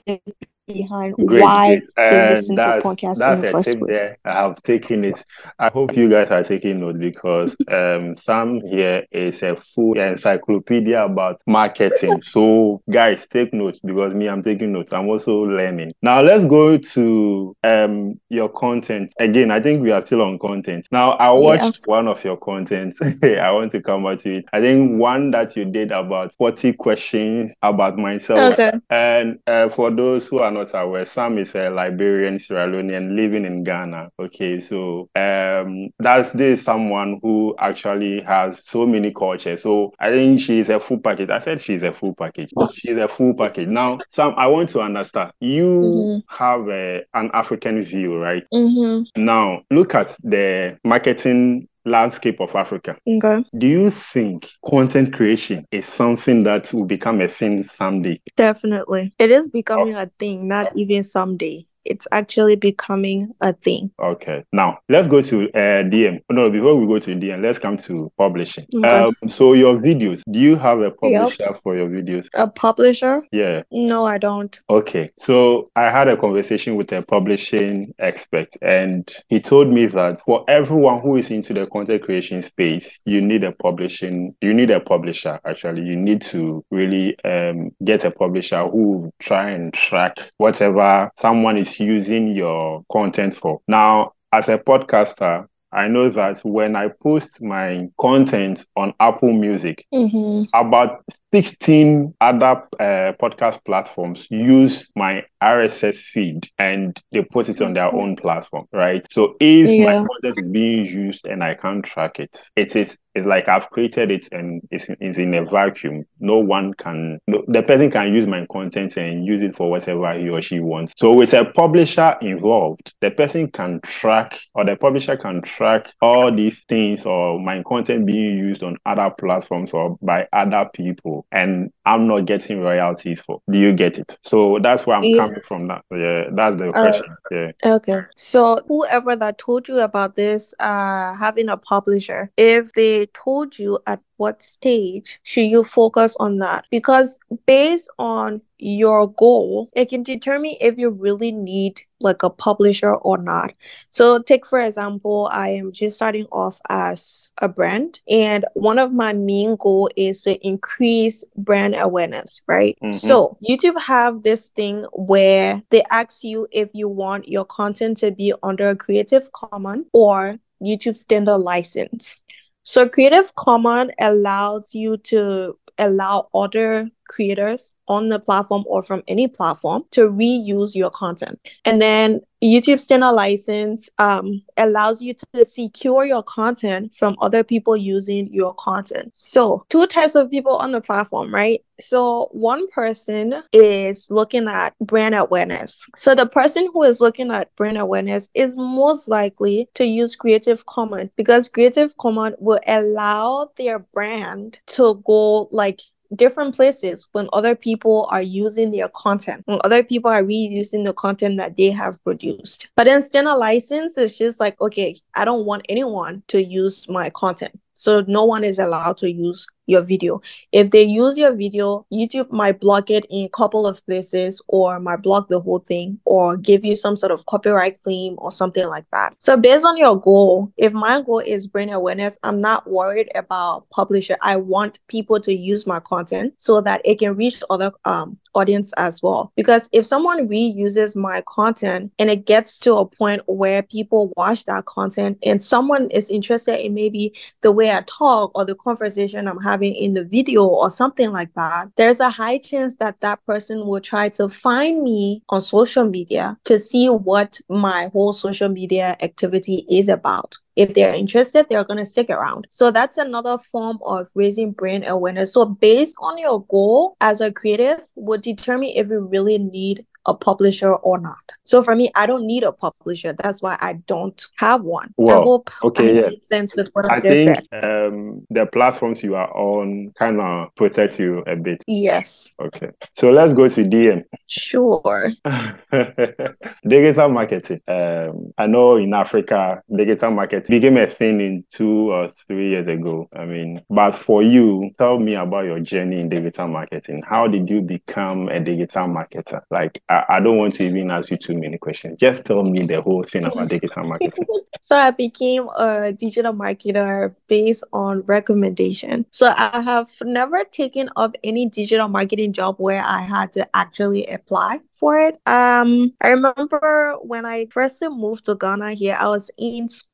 behind 0.72 1.14
Great. 1.26 1.42
why 1.42 1.68
great. 1.68 1.82
they 2.08 2.20
Uh, 2.20 2.28
listen 2.28 2.60
to 2.60 2.72
that's 3.18 3.36
in 3.36 3.42
the 3.42 3.48
a 3.48 3.52
first 3.52 3.64
tip 3.64 3.78
place. 3.78 3.98
there. 3.98 4.18
I 4.24 4.32
have 4.32 4.62
taken 4.62 5.04
it. 5.04 5.24
I 5.58 5.68
hope 5.68 5.96
you 5.96 6.08
guys 6.08 6.28
are 6.30 6.42
taking 6.44 6.80
note 6.80 6.98
because 6.98 7.56
um 7.68 8.14
Sam 8.16 8.60
here 8.60 9.04
is 9.10 9.42
a 9.42 9.56
full 9.56 9.98
encyclopedia 9.98 11.04
about 11.04 11.40
marketing. 11.46 12.22
So 12.22 12.82
guys, 12.90 13.26
take 13.30 13.52
notes 13.54 13.78
because 13.84 14.14
me, 14.14 14.28
I'm 14.28 14.42
taking 14.42 14.72
notes. 14.72 14.92
I'm 14.92 15.08
also 15.08 15.42
learning. 15.42 15.92
Now 16.02 16.20
let's 16.22 16.44
go 16.44 16.76
to 16.78 17.56
um 17.64 18.20
your 18.28 18.48
content 18.48 19.12
again. 19.18 19.50
I 19.50 19.60
think 19.60 19.82
we 19.82 19.90
are 19.92 20.04
still 20.04 20.22
on 20.22 20.38
content. 20.38 20.86
Now 20.90 21.12
I 21.12 21.32
watched 21.32 21.80
one 21.86 22.08
of 22.08 22.22
your 22.24 22.36
content. 22.36 22.96
I 23.22 23.50
want 23.52 23.72
to 23.72 23.80
come 23.82 24.04
back 24.04 24.20
to 24.20 24.36
it. 24.36 24.44
I 24.52 24.60
think 24.60 24.98
one 25.00 25.30
that 25.32 25.56
you 25.56 25.64
did 25.64 25.90
about 25.92 26.34
40 26.36 26.72
questions 26.74 27.52
about 27.62 27.98
myself. 27.98 28.54
Okay. 28.54 28.72
And 28.90 29.38
uh, 29.46 29.68
for 29.68 29.90
those 29.90 30.26
who 30.26 30.38
are 30.38 30.50
not 30.50 30.61
aware, 30.74 31.04
Sam 31.06 31.38
is 31.38 31.54
a 31.54 31.70
Liberian 31.70 32.38
Sierra 32.38 32.66
Leonean 32.70 33.14
living 33.16 33.44
in 33.44 33.64
Ghana. 33.64 34.10
Okay, 34.20 34.60
so 34.60 35.08
um, 35.16 35.88
that's 35.98 36.32
this 36.32 36.62
someone 36.62 37.18
who 37.22 37.54
actually 37.58 38.20
has 38.22 38.64
so 38.64 38.86
many 38.86 39.12
cultures. 39.12 39.62
So 39.62 39.92
I 39.98 40.10
think 40.10 40.40
she's 40.40 40.68
a 40.68 40.78
full 40.80 40.98
package. 41.00 41.30
I 41.30 41.40
said 41.40 41.60
she's 41.60 41.82
a 41.82 41.92
full 41.92 42.14
package. 42.14 42.50
She's 42.74 42.96
a 42.96 43.08
full 43.08 43.34
package. 43.34 43.68
Now, 43.68 43.98
Sam, 44.08 44.34
I 44.36 44.46
want 44.46 44.68
to 44.70 44.80
understand. 44.80 45.32
You 45.40 45.62
Mhm. 45.82 46.22
have 46.28 46.68
a, 46.68 47.02
an 47.14 47.30
African 47.34 47.82
view, 47.82 48.16
right? 48.16 48.44
Mm-hmm. 48.52 49.24
Now, 49.24 49.62
look 49.70 49.94
at 49.94 50.16
the 50.22 50.78
marketing 50.84 51.68
landscape 51.84 52.40
of 52.40 52.54
Africa. 52.54 52.96
Okay. 53.06 53.44
Do 53.56 53.66
you 53.66 53.90
think 53.90 54.48
content 54.64 55.12
creation 55.12 55.64
is 55.70 55.86
something 55.86 56.42
that 56.44 56.72
will 56.72 56.84
become 56.84 57.20
a 57.20 57.28
thing 57.28 57.62
someday? 57.62 58.20
Definitely. 58.36 59.14
It 59.18 59.30
is 59.30 59.50
becoming 59.50 59.94
a 59.94 60.10
thing, 60.18 60.48
not 60.48 60.76
even 60.76 61.02
someday. 61.02 61.66
It's 61.84 62.06
actually 62.12 62.56
becoming 62.56 63.32
a 63.40 63.52
thing. 63.52 63.90
Okay. 64.00 64.44
Now 64.52 64.78
let's 64.88 65.08
go 65.08 65.22
to 65.22 65.44
uh, 65.50 65.82
DM. 65.84 66.20
No, 66.30 66.50
before 66.50 66.76
we 66.76 66.86
go 66.86 66.98
to 66.98 67.14
DM, 67.14 67.42
let's 67.42 67.58
come 67.58 67.76
to 67.78 68.12
publishing. 68.16 68.66
Okay. 68.74 68.88
Um, 68.88 69.14
so 69.26 69.52
your 69.52 69.76
videos. 69.76 70.22
Do 70.30 70.38
you 70.38 70.56
have 70.56 70.80
a 70.80 70.90
publisher 70.90 71.58
for 71.62 71.76
your 71.76 71.88
videos? 71.88 72.28
A 72.34 72.48
publisher? 72.48 73.22
Yeah. 73.32 73.62
No, 73.70 74.04
I 74.06 74.18
don't. 74.18 74.60
Okay. 74.70 75.10
So 75.16 75.70
I 75.76 75.90
had 75.90 76.08
a 76.08 76.16
conversation 76.16 76.76
with 76.76 76.92
a 76.92 77.02
publishing 77.02 77.94
expert, 77.98 78.48
and 78.62 79.12
he 79.28 79.40
told 79.40 79.68
me 79.68 79.86
that 79.86 80.20
for 80.20 80.44
everyone 80.48 81.00
who 81.00 81.16
is 81.16 81.30
into 81.30 81.52
the 81.52 81.66
content 81.66 82.02
creation 82.02 82.42
space, 82.42 82.98
you 83.04 83.20
need 83.20 83.44
a 83.44 83.52
publishing. 83.52 84.34
You 84.40 84.54
need 84.54 84.70
a 84.70 84.80
publisher. 84.80 85.40
Actually, 85.44 85.82
you 85.82 85.96
need 85.96 86.22
to 86.22 86.64
really 86.70 87.16
um, 87.24 87.70
get 87.84 88.04
a 88.04 88.10
publisher 88.10 88.68
who 88.68 88.82
will 88.82 89.14
try 89.18 89.50
and 89.50 89.72
track 89.72 90.30
whatever 90.38 91.10
someone 91.18 91.56
is 91.58 91.71
using 91.80 92.28
your 92.34 92.82
content 92.90 93.34
for. 93.36 93.60
Now, 93.68 94.12
as 94.32 94.48
a 94.48 94.58
podcaster. 94.58 95.46
I 95.74 95.88
know 95.88 96.08
that 96.10 96.38
when 96.44 96.76
I 96.76 96.88
post 97.02 97.42
my 97.42 97.88
content 97.98 98.64
on 98.76 98.92
Apple 99.00 99.32
Music, 99.32 99.86
Mm-hmm. 99.92 100.44
about 100.52 101.02
16 101.32 102.14
other 102.20 102.62
uh, 102.78 103.12
podcast 103.20 103.64
platforms 103.64 104.26
use 104.30 104.90
my 104.94 105.24
RSS 105.42 105.96
feed 105.96 106.48
and 106.58 107.00
they 107.10 107.22
put 107.24 107.48
it 107.48 107.60
on 107.60 107.72
their 107.72 107.92
own 107.94 108.16
platform, 108.16 108.66
right? 108.72 109.06
So 109.10 109.36
if 109.40 109.70
Yeah. 109.70 109.84
my 109.84 109.94
content 109.94 110.38
is 110.38 110.48
being 110.48 110.84
used 110.84 111.26
and 111.26 111.42
I 111.42 111.54
can't 111.54 111.84
track 111.84 112.20
it, 112.20 112.38
it 112.54 112.76
is 112.76 112.98
it's 113.14 113.26
like 113.26 113.46
I've 113.48 113.68
created 113.68 114.10
it 114.10 114.28
and 114.32 114.62
it's, 114.70 114.86
it's 115.00 115.18
in 115.18 115.34
a 115.34 115.44
vacuum. 115.44 116.04
No 116.20 116.38
one 116.38 116.72
can, 116.74 117.18
no, 117.26 117.44
the 117.46 117.62
person 117.62 117.90
can 117.90 118.14
use 118.14 118.26
my 118.26 118.46
content 118.50 118.96
and 118.96 119.26
use 119.26 119.42
it 119.42 119.54
for 119.54 119.70
whatever 119.70 120.14
he 120.14 120.30
or 120.30 120.40
she 120.40 120.60
wants. 120.60 120.94
So 120.98 121.12
with 121.12 121.34
a 121.34 121.44
publisher 121.44 122.16
involved, 122.22 122.94
the 123.00 123.10
person 123.10 123.50
can 123.50 123.80
track 123.82 124.40
or 124.54 124.64
the 124.64 124.76
publisher 124.76 125.16
can 125.16 125.42
track 125.42 125.92
all 126.00 126.34
these 126.34 126.64
things 126.68 127.04
or 127.04 127.38
my 127.38 127.62
content 127.64 128.06
being 128.06 128.38
used 128.38 128.62
on 128.62 128.78
other 128.86 129.10
platforms 129.18 129.72
or 129.72 129.98
by 130.00 130.26
other 130.32 130.68
people 130.72 131.21
and 131.30 131.70
I'm 131.84 132.06
not 132.06 132.26
getting 132.26 132.60
royalties 132.60 133.20
for. 133.20 133.40
Do 133.50 133.58
you 133.58 133.72
get 133.72 133.98
it? 133.98 134.18
So 134.24 134.58
that's 134.60 134.86
where 134.86 134.96
I'm 134.96 135.04
Yeah. 135.04 135.18
coming 135.26 135.42
from. 135.42 135.68
That 135.68 135.82
yeah, 135.92 136.24
that's 136.34 136.56
the 136.56 136.68
Uh, 136.70 136.72
question. 136.72 137.16
Yeah. 137.30 137.52
Okay. 137.64 138.00
So 138.16 138.58
whoever 138.66 139.14
that 139.16 139.38
told 139.38 139.68
you 139.68 139.80
about 139.80 140.16
this 140.16 140.54
uh 140.58 141.14
having 141.14 141.48
a 141.48 141.56
publisher, 141.56 142.30
if 142.36 142.72
they 142.72 143.06
told 143.06 143.58
you 143.58 143.78
at 143.86 144.00
what 144.22 144.40
stage 144.40 145.18
should 145.24 145.46
you 145.46 145.64
focus 145.64 146.16
on 146.20 146.38
that? 146.38 146.64
Because 146.70 147.18
based 147.44 147.90
on 147.98 148.40
your 148.60 149.08
goal, 149.08 149.68
it 149.72 149.88
can 149.88 150.04
determine 150.04 150.54
if 150.60 150.78
you 150.78 150.90
really 150.90 151.32
need 151.32 151.80
like 151.98 152.22
a 152.22 152.30
publisher 152.30 152.94
or 152.94 153.18
not. 153.18 153.52
So, 153.90 154.22
take 154.22 154.46
for 154.46 154.60
example, 154.60 155.28
I 155.32 155.48
am 155.48 155.72
just 155.72 155.96
starting 155.96 156.26
off 156.26 156.60
as 156.68 157.32
a 157.38 157.48
brand, 157.48 157.98
and 158.08 158.44
one 158.54 158.78
of 158.78 158.92
my 158.92 159.12
main 159.12 159.56
goal 159.56 159.90
is 159.96 160.22
to 160.22 160.38
increase 160.46 161.24
brand 161.36 161.74
awareness, 161.76 162.42
right? 162.46 162.78
Mm-hmm. 162.80 162.92
So, 162.92 163.36
YouTube 163.42 163.80
have 163.80 164.22
this 164.22 164.50
thing 164.50 164.84
where 164.92 165.60
they 165.70 165.82
ask 165.90 166.22
you 166.22 166.46
if 166.52 166.70
you 166.74 166.88
want 166.88 167.26
your 167.26 167.44
content 167.44 167.96
to 167.98 168.12
be 168.12 168.32
under 168.44 168.68
a 168.68 168.76
Creative 168.76 169.32
Commons 169.32 169.86
or 169.92 170.38
YouTube 170.62 170.96
standard 170.96 171.38
license. 171.38 172.22
So 172.64 172.88
Creative 172.88 173.34
Commons 173.36 173.92
allows 174.00 174.74
you 174.74 174.96
to 174.98 175.58
allow 175.78 176.28
other 176.34 176.90
creators 177.12 177.72
on 177.88 178.08
the 178.08 178.18
platform 178.18 178.64
or 178.66 178.82
from 178.82 179.02
any 179.06 179.28
platform 179.28 179.84
to 179.90 180.08
reuse 180.08 180.74
your 180.74 180.90
content. 180.90 181.38
And 181.64 181.80
then 181.80 182.20
YouTube 182.42 182.80
standard 182.80 183.12
license 183.12 183.88
um, 183.98 184.42
allows 184.56 185.00
you 185.00 185.14
to 185.14 185.44
secure 185.44 186.04
your 186.04 186.24
content 186.24 186.92
from 186.94 187.16
other 187.20 187.44
people 187.44 187.76
using 187.76 188.32
your 188.32 188.54
content. 188.54 189.12
So, 189.14 189.64
two 189.68 189.86
types 189.86 190.16
of 190.16 190.30
people 190.30 190.56
on 190.56 190.72
the 190.72 190.80
platform, 190.80 191.32
right? 191.32 191.62
So, 191.80 192.28
one 192.32 192.66
person 192.68 193.42
is 193.52 194.10
looking 194.10 194.48
at 194.48 194.74
brand 194.80 195.14
awareness. 195.14 195.86
So, 195.96 196.16
the 196.16 196.26
person 196.26 196.68
who 196.72 196.82
is 196.82 197.00
looking 197.00 197.30
at 197.30 197.54
brand 197.54 197.78
awareness 197.78 198.28
is 198.34 198.56
most 198.56 199.08
likely 199.08 199.68
to 199.74 199.84
use 199.84 200.16
Creative 200.16 200.66
Commons 200.66 201.10
because 201.16 201.48
Creative 201.48 201.96
Commons 201.98 202.34
will 202.40 202.60
allow 202.66 203.50
their 203.56 203.78
brand 203.78 204.58
to 204.66 205.00
go 205.06 205.48
like 205.52 205.80
different 206.14 206.54
places 206.54 207.06
when 207.12 207.28
other 207.32 207.54
people 207.54 208.06
are 208.10 208.22
using 208.22 208.70
their 208.70 208.88
content, 208.88 209.42
when 209.46 209.58
other 209.64 209.82
people 209.82 210.10
are 210.10 210.22
reusing 210.22 210.84
the 210.84 210.92
content 210.92 211.38
that 211.38 211.56
they 211.56 211.70
have 211.70 212.02
produced. 212.04 212.68
But 212.76 212.88
instead 212.88 213.26
of 213.26 213.38
license, 213.38 213.96
it's 213.98 214.18
just 214.18 214.40
like, 214.40 214.60
okay, 214.60 214.96
I 215.14 215.24
don't 215.24 215.46
want 215.46 215.66
anyone 215.68 216.22
to 216.28 216.42
use 216.42 216.88
my 216.88 217.10
content. 217.10 217.58
So 217.74 218.02
no 218.06 218.24
one 218.24 218.44
is 218.44 218.58
allowed 218.58 218.98
to 218.98 219.10
use 219.10 219.46
your 219.66 219.82
video. 219.82 220.20
If 220.52 220.70
they 220.70 220.82
use 220.82 221.16
your 221.16 221.32
video, 221.32 221.86
YouTube 221.92 222.30
might 222.30 222.60
block 222.60 222.90
it 222.90 223.06
in 223.10 223.26
a 223.26 223.28
couple 223.28 223.66
of 223.66 223.84
places 223.86 224.42
or 224.48 224.80
might 224.80 225.02
block 225.02 225.28
the 225.28 225.40
whole 225.40 225.60
thing 225.60 225.98
or 226.04 226.36
give 226.36 226.64
you 226.64 226.76
some 226.76 226.96
sort 226.96 227.12
of 227.12 227.26
copyright 227.26 227.80
claim 227.82 228.16
or 228.18 228.32
something 228.32 228.66
like 228.66 228.84
that. 228.92 229.14
So 229.18 229.36
based 229.36 229.64
on 229.64 229.76
your 229.76 229.96
goal, 229.98 230.52
if 230.56 230.72
my 230.72 231.00
goal 231.00 231.20
is 231.20 231.46
brand 231.46 231.72
awareness, 231.72 232.18
I'm 232.22 232.40
not 232.40 232.68
worried 232.68 233.10
about 233.14 233.68
publisher. 233.70 234.16
I 234.22 234.36
want 234.36 234.80
people 234.88 235.20
to 235.20 235.34
use 235.34 235.66
my 235.66 235.80
content 235.80 236.34
so 236.38 236.60
that 236.62 236.80
it 236.84 236.98
can 236.98 237.16
reach 237.16 237.42
other 237.50 237.72
um 237.84 238.18
audience 238.34 238.72
as 238.78 239.02
well. 239.02 239.30
Because 239.36 239.68
if 239.72 239.84
someone 239.84 240.26
reuses 240.26 240.96
my 240.96 241.22
content 241.26 241.92
and 241.98 242.10
it 242.10 242.24
gets 242.24 242.58
to 242.60 242.76
a 242.76 242.86
point 242.86 243.20
where 243.26 243.62
people 243.62 244.12
watch 244.16 244.44
that 244.46 244.64
content 244.64 245.18
and 245.24 245.42
someone 245.42 245.90
is 245.90 246.08
interested 246.08 246.64
in 246.64 246.72
maybe 246.74 247.12
the 247.42 247.52
way 247.52 247.70
I 247.70 247.82
talk 247.86 248.32
or 248.34 248.46
the 248.46 248.54
conversation 248.54 249.28
I'm 249.28 249.40
having 249.40 249.51
having 249.52 249.74
in 249.74 249.92
the 249.92 250.04
video 250.04 250.44
or 250.46 250.70
something 250.70 251.12
like 251.12 251.32
that, 251.34 251.68
there's 251.76 252.00
a 252.00 252.08
high 252.08 252.38
chance 252.38 252.76
that 252.78 252.98
that 253.00 253.18
person 253.26 253.66
will 253.66 253.80
try 253.80 254.08
to 254.08 254.26
find 254.28 254.82
me 254.82 255.22
on 255.28 255.42
social 255.42 255.84
media 255.84 256.38
to 256.44 256.58
see 256.58 256.88
what 256.88 257.38
my 257.50 257.90
whole 257.92 258.14
social 258.14 258.48
media 258.48 258.96
activity 259.02 259.66
is 259.70 259.90
about. 259.90 260.38
If 260.56 260.74
they're 260.74 260.94
interested, 260.94 261.46
they're 261.48 261.64
going 261.64 261.78
to 261.78 261.86
stick 261.86 262.08
around. 262.10 262.46
So 262.50 262.70
that's 262.70 262.98
another 262.98 263.38
form 263.38 263.78
of 263.84 264.08
raising 264.14 264.52
brand 264.52 264.84
awareness. 264.86 265.34
So 265.34 265.44
based 265.44 265.96
on 266.00 266.18
your 266.18 266.44
goal 266.46 266.96
as 267.00 267.20
a 267.20 267.32
creative 267.32 267.80
would 267.94 268.22
determine 268.22 268.70
if 268.74 268.88
you 268.88 269.00
really 269.00 269.38
need 269.38 269.86
a 270.06 270.14
publisher 270.14 270.74
or 270.74 270.98
not. 270.98 271.32
So 271.44 271.62
for 271.62 271.76
me, 271.76 271.90
I 271.94 272.06
don't 272.06 272.26
need 272.26 272.42
a 272.42 272.52
publisher. 272.52 273.12
That's 273.12 273.42
why 273.42 273.56
I 273.60 273.74
don't 273.86 274.20
have 274.38 274.62
one. 274.62 274.92
Well, 274.96 275.20
I 275.20 275.24
hope 275.24 275.50
okay, 275.64 275.90
I 275.90 276.10
yeah. 276.10 276.10
sense 276.22 276.54
with 276.56 276.70
what 276.72 276.90
I, 276.90 276.96
I 276.96 277.00
think 277.00 277.38
um, 277.52 278.26
the 278.30 278.46
platforms 278.46 279.02
you 279.02 279.14
are 279.14 279.30
on 279.36 279.92
kind 279.98 280.20
of 280.20 280.54
protect 280.56 280.98
you 280.98 281.22
a 281.26 281.36
bit. 281.36 281.62
Yes. 281.66 282.30
Okay. 282.40 282.70
So 282.96 283.10
let's 283.10 283.32
go 283.32 283.48
to 283.48 283.64
DM. 283.64 284.04
Sure. 284.26 285.12
digital 286.66 287.08
marketing. 287.08 287.60
Um, 287.68 288.32
I 288.38 288.46
know 288.46 288.76
in 288.76 288.94
Africa, 288.94 289.62
digital 289.74 290.10
marketing 290.10 290.46
became 290.48 290.76
a 290.76 290.86
thing 290.86 291.20
in 291.20 291.44
two 291.50 291.92
or 291.92 292.12
three 292.26 292.50
years 292.50 292.66
ago. 292.66 293.08
I 293.14 293.24
mean, 293.24 293.62
but 293.70 293.92
for 293.92 294.22
you, 294.22 294.70
tell 294.78 294.98
me 294.98 295.14
about 295.14 295.44
your 295.44 295.60
journey 295.60 296.00
in 296.00 296.08
digital 296.08 296.48
marketing. 296.48 297.02
How 297.06 297.26
did 297.26 297.48
you 297.48 297.60
become 297.60 298.28
a 298.28 298.40
digital 298.40 298.86
marketer? 298.86 299.42
Like, 299.50 299.82
I, 299.92 300.16
I 300.16 300.20
don't 300.20 300.38
want 300.38 300.54
to 300.54 300.64
even 300.64 300.90
ask 300.90 301.10
you 301.10 301.18
too 301.18 301.34
many 301.34 301.58
questions. 301.58 301.98
Just 301.98 302.24
tell 302.24 302.42
me 302.42 302.64
the 302.64 302.80
whole 302.80 303.02
thing 303.02 303.24
about 303.24 303.48
digital 303.56 303.84
marketing. 303.84 304.24
so 304.60 304.76
I 304.76 304.90
became 304.90 305.48
a 305.58 305.92
digital 305.92 306.32
marketer 306.32 307.14
based 307.28 307.64
on 307.72 308.00
recommendation. 308.02 309.04
So 309.10 309.34
I 309.36 309.60
have 309.60 309.90
never 310.02 310.44
taken 310.44 310.88
up 310.96 311.16
any 311.22 311.48
digital 311.48 311.88
marketing 311.88 312.32
job 312.32 312.56
where 312.58 312.82
I 312.82 313.02
had 313.02 313.32
to 313.34 313.48
actually 313.54 314.06
apply 314.06 314.60
for 314.80 314.98
it. 314.98 315.14
Um, 315.26 315.92
I 316.00 316.08
remember 316.08 316.96
when 317.02 317.26
I 317.26 317.46
first 317.50 317.82
moved 317.82 318.24
to 318.26 318.34
Ghana 318.34 318.72
here, 318.72 318.96
I 318.98 319.08
was 319.08 319.30
in 319.36 319.68
school 319.68 319.91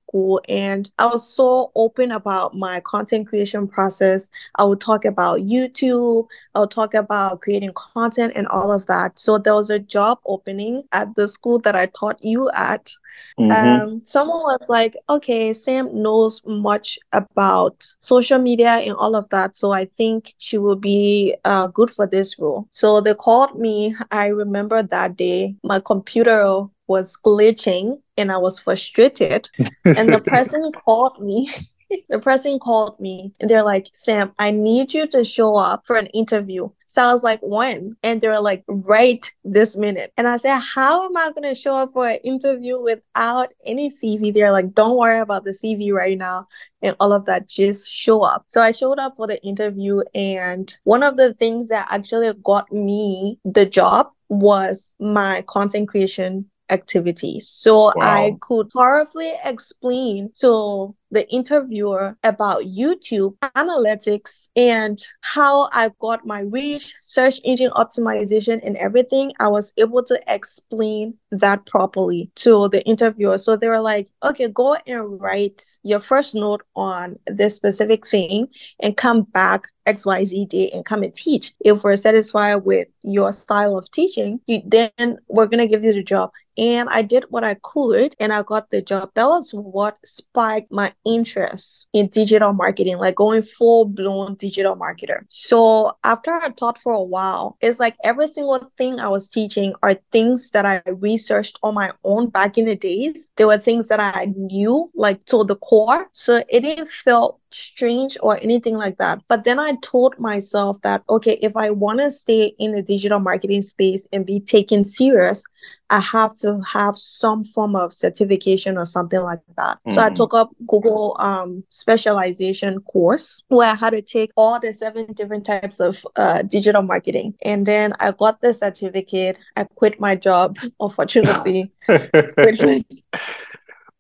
and 0.49 0.91
I 0.99 1.07
was 1.07 1.27
so 1.27 1.71
open 1.75 2.11
about 2.11 2.55
my 2.55 2.81
content 2.81 3.29
creation 3.29 3.69
process. 3.69 4.31
I 4.55 4.65
would 4.65 4.81
talk 4.81 5.05
about 5.05 5.41
YouTube, 5.41 6.27
I 6.55 6.61
would 6.61 6.71
talk 6.71 6.95
about 6.95 7.43
creating 7.43 7.73
content 7.75 8.33
and 8.35 8.47
all 8.49 8.73
of 8.73 8.87
that. 8.87 9.19
So 9.19 9.39
there 9.39 9.55
was 9.55 9.71
a 9.71 9.79
job 9.79 10.19
opening 10.27 10.85
at 10.93 11.15
the 11.15 11.29
school 11.29 11.59
that 11.61 11.77
I 11.77 11.87
taught 11.87 12.17
you 12.23 12.51
at. 12.51 12.91
Mm-hmm. 13.39 13.83
Um, 13.83 14.03
someone 14.05 14.39
was 14.39 14.67
like, 14.69 14.97
okay, 15.09 15.53
Sam 15.53 16.03
knows 16.03 16.41
much 16.47 16.99
about 17.13 17.85
social 18.01 18.39
media 18.39 18.77
and 18.77 18.93
all 18.95 19.17
of 19.17 19.29
that. 19.31 19.57
So 19.57 19.73
I 19.73 19.87
think 19.87 20.35
she 20.39 20.57
will 20.57 20.77
be 20.77 21.35
uh, 21.45 21.67
good 21.67 21.91
for 21.91 22.07
this 22.07 22.39
role. 22.39 22.69
So 22.71 23.01
they 23.01 23.15
called 23.15 23.59
me. 23.59 23.95
I 24.11 24.29
remember 24.29 24.83
that 24.83 25.17
day, 25.17 25.57
my 25.65 25.81
computer 25.81 26.69
was 26.89 27.17
glitching 27.25 28.01
and 28.17 28.33
I 28.33 28.39
was 28.39 28.59
frustrated. 28.59 29.49
and 29.85 30.13
the 30.13 30.21
person 30.27 30.73
called 30.73 31.21
me. 31.21 31.49
the 32.09 32.19
person 32.19 32.59
called 32.59 32.99
me 33.01 33.33
and 33.41 33.49
they're 33.49 33.63
like, 33.63 33.89
Sam, 33.95 34.33
I 34.39 34.51
need 34.51 34.93
you 34.93 35.07
to 35.09 35.25
show 35.25 35.57
up 35.57 35.87
for 35.87 35.97
an 35.97 36.07
interview. 36.09 36.69
So 36.87 37.03
I 37.03 37.13
was 37.13 37.23
like, 37.23 37.41
when? 37.43 37.97
And 38.03 38.21
they're 38.21 38.41
like, 38.41 38.65
right 38.67 39.31
this 39.45 39.77
minute. 39.77 40.13
And 40.17 40.27
I 40.27 40.39
said, 40.39 40.59
how 40.59 41.05
am 41.05 41.17
I 41.17 41.31
going 41.31 41.43
to 41.43 41.55
show 41.55 41.75
up 41.75 41.93
for 41.93 42.09
an 42.09 42.19
interview 42.25 42.81
without 42.81 43.53
any 43.65 43.91
CV? 43.91 44.33
They're 44.33 44.53
like, 44.53 44.75
don't 44.75 44.97
worry 44.97 45.19
about 45.19 45.45
the 45.45 45.53
CV 45.53 45.93
right 45.93 46.17
now 46.17 46.49
and 46.81 46.97
all 46.99 47.13
of 47.13 47.27
that. 47.27 47.49
Just 47.49 47.91
show 47.91 48.23
up. 48.23 48.45
So 48.49 48.63
I 48.63 48.71
showed 48.71 48.99
up 48.99 49.17
for 49.17 49.27
the 49.27 49.43
interview. 49.43 50.01
And 50.15 50.75
one 50.85 51.03
of 51.03 51.17
the 51.17 51.35
things 51.35 51.69
that 51.69 51.89
actually 51.91 52.33
got 52.43 52.73
me 52.73 53.39
the 53.45 53.67
job 53.67 54.09
was 54.31 54.95
my 54.99 55.43
content 55.43 55.89
creation 55.89 56.47
activities. 56.71 57.49
So 57.49 57.75
wow. 57.75 57.93
I 57.99 58.37
could 58.41 58.71
powerfully 58.71 59.33
explain 59.45 60.33
to 60.41 60.95
the 61.11 61.29
interviewer 61.31 62.17
about 62.23 62.65
YouTube 62.65 63.37
analytics 63.57 64.49
and 64.57 64.99
how 65.21 65.69
I 65.73 65.91
got 66.01 66.27
my 66.27 66.41
reach, 66.41 66.95
search 67.01 67.41
engine 67.45 67.71
optimization, 67.71 68.61
and 68.65 68.77
everything. 68.77 69.33
I 69.41 69.49
was 69.49 69.73
able 69.77 70.03
to 70.05 70.21
explain 70.27 71.15
that 71.31 71.67
properly 71.67 72.31
to 72.37 72.69
the 72.69 72.85
interviewer. 72.87 73.39
So 73.39 73.57
they 73.57 73.69
were 73.69 73.81
like, 73.81 74.09
okay, 74.23 74.49
go 74.49 74.77
and 74.87 75.21
write 75.21 75.65
your 75.83 76.01
first 76.01 76.35
note 76.35 76.63
on 76.77 77.19
this 77.27 77.57
specific 77.57 78.07
thing 78.07 78.49
and 78.81 78.97
come 78.97 79.23
back 79.23 79.69
XYZ 79.87 80.49
day 80.49 80.71
and 80.71 80.85
come 80.85 81.03
and 81.03 81.15
teach. 81.15 81.55
If 81.61 81.83
we're 81.83 81.97
satisfied 81.97 82.57
with 82.57 82.89
your 83.03 83.33
style 83.33 83.79
of 83.79 83.91
teaching, 83.91 84.41
then 84.67 85.19
we're 85.29 85.47
going 85.47 85.59
to 85.61 85.67
give 85.67 85.83
you 85.83 85.95
the 85.95 86.03
job. 86.03 86.31
And 86.59 86.89
I 86.91 87.03
did 87.03 87.25
what 87.31 87.45
I 87.45 87.55
could 87.63 88.15
and 88.21 88.33
I 88.33 88.43
got 88.43 88.71
the 88.71 88.83
job. 88.83 89.11
That 89.15 89.29
was 89.29 89.51
what 89.51 89.97
spiked 90.05 90.71
my 90.71 90.93
interest 91.09 91.89
in 91.93 92.09
digital 92.09 92.53
marketing, 92.53 92.99
like 92.99 93.15
going 93.15 93.43
full 93.43 93.85
blown 93.87 94.35
digital 94.35 94.77
marketer. 94.77 95.21
So 95.29 95.93
after 96.05 96.33
I 96.33 96.51
taught 96.51 96.79
for 96.79 96.93
a 96.93 97.03
while, 97.03 97.57
it's 97.61 97.81
like 97.81 97.97
every 98.05 98.29
single 98.29 98.71
thing 98.77 99.01
I 99.01 99.09
was 99.09 99.29
teaching 99.29 99.75
are 99.83 99.95
things 100.13 100.51
that 100.51 100.67
I 100.67 100.83
researched 100.87 101.59
on 101.63 101.75
my 101.75 101.93
own 102.05 102.29
back 102.29 102.59
in 102.59 102.67
the 102.67 102.77
days. 102.77 103.31
There 103.37 103.47
were 103.47 103.59
things 103.59 103.89
that 103.89 104.01
I 104.01 104.33
knew 104.37 104.91
like 104.95 105.25
to 105.27 105.45
the 105.45 105.57
core. 105.57 106.09
So 106.13 106.45
it 106.49 106.61
didn't 106.61 106.89
feel 106.89 107.41
strange 107.51 108.17
or 108.21 108.39
anything 108.43 108.77
like 108.77 108.99
that. 108.99 109.21
But 109.29 109.45
then 109.45 109.59
I 109.59 109.75
told 109.83 110.19
myself 110.19 110.81
that, 110.83 111.03
okay, 111.09 111.39
if 111.43 111.57
I 111.57 111.71
want 111.71 112.01
to 112.01 112.11
stay 112.11 112.55
in 112.59 112.73
the 112.73 112.83
digital 112.83 113.21
marketing 113.21 113.63
space 113.63 114.07
and 114.13 114.27
be 114.27 114.41
taken 114.41 114.85
serious, 114.85 115.45
I 115.91 116.01
have 116.01 116.35
to 116.37 116.61
have 116.61 116.99
some 116.99 117.45
form 117.45 117.75
of 117.75 117.95
certification 117.95 118.77
or 118.77 118.85
something 118.85 119.21
like 119.21 119.41
that. 119.57 119.79
Mm. 119.87 119.95
So 119.95 120.03
I 120.03 120.11
mm. 120.11 120.15
took 120.15 120.35
up 120.35 120.51
Google 120.67 121.17
um, 121.19 121.65
specialization 121.71 122.81
course 122.83 123.43
where 123.49 123.71
I 123.71 123.75
had 123.75 123.91
to 123.91 124.03
take 124.03 124.31
all 124.37 124.61
the 124.61 124.75
seven 124.75 125.13
different 125.15 125.47
types 125.47 125.81
of 125.81 126.07
uh, 126.17 126.43
digital 126.43 126.83
marketing. 126.83 127.35
And 127.43 127.65
then 127.65 127.95
I 128.01 128.13
got 128.13 128.41
the 128.41 128.53
certificate. 128.53 129.39
I 129.57 129.65
quit 129.65 129.99
my 129.99 130.15
job, 130.15 130.59
unfortunately. 130.81 131.73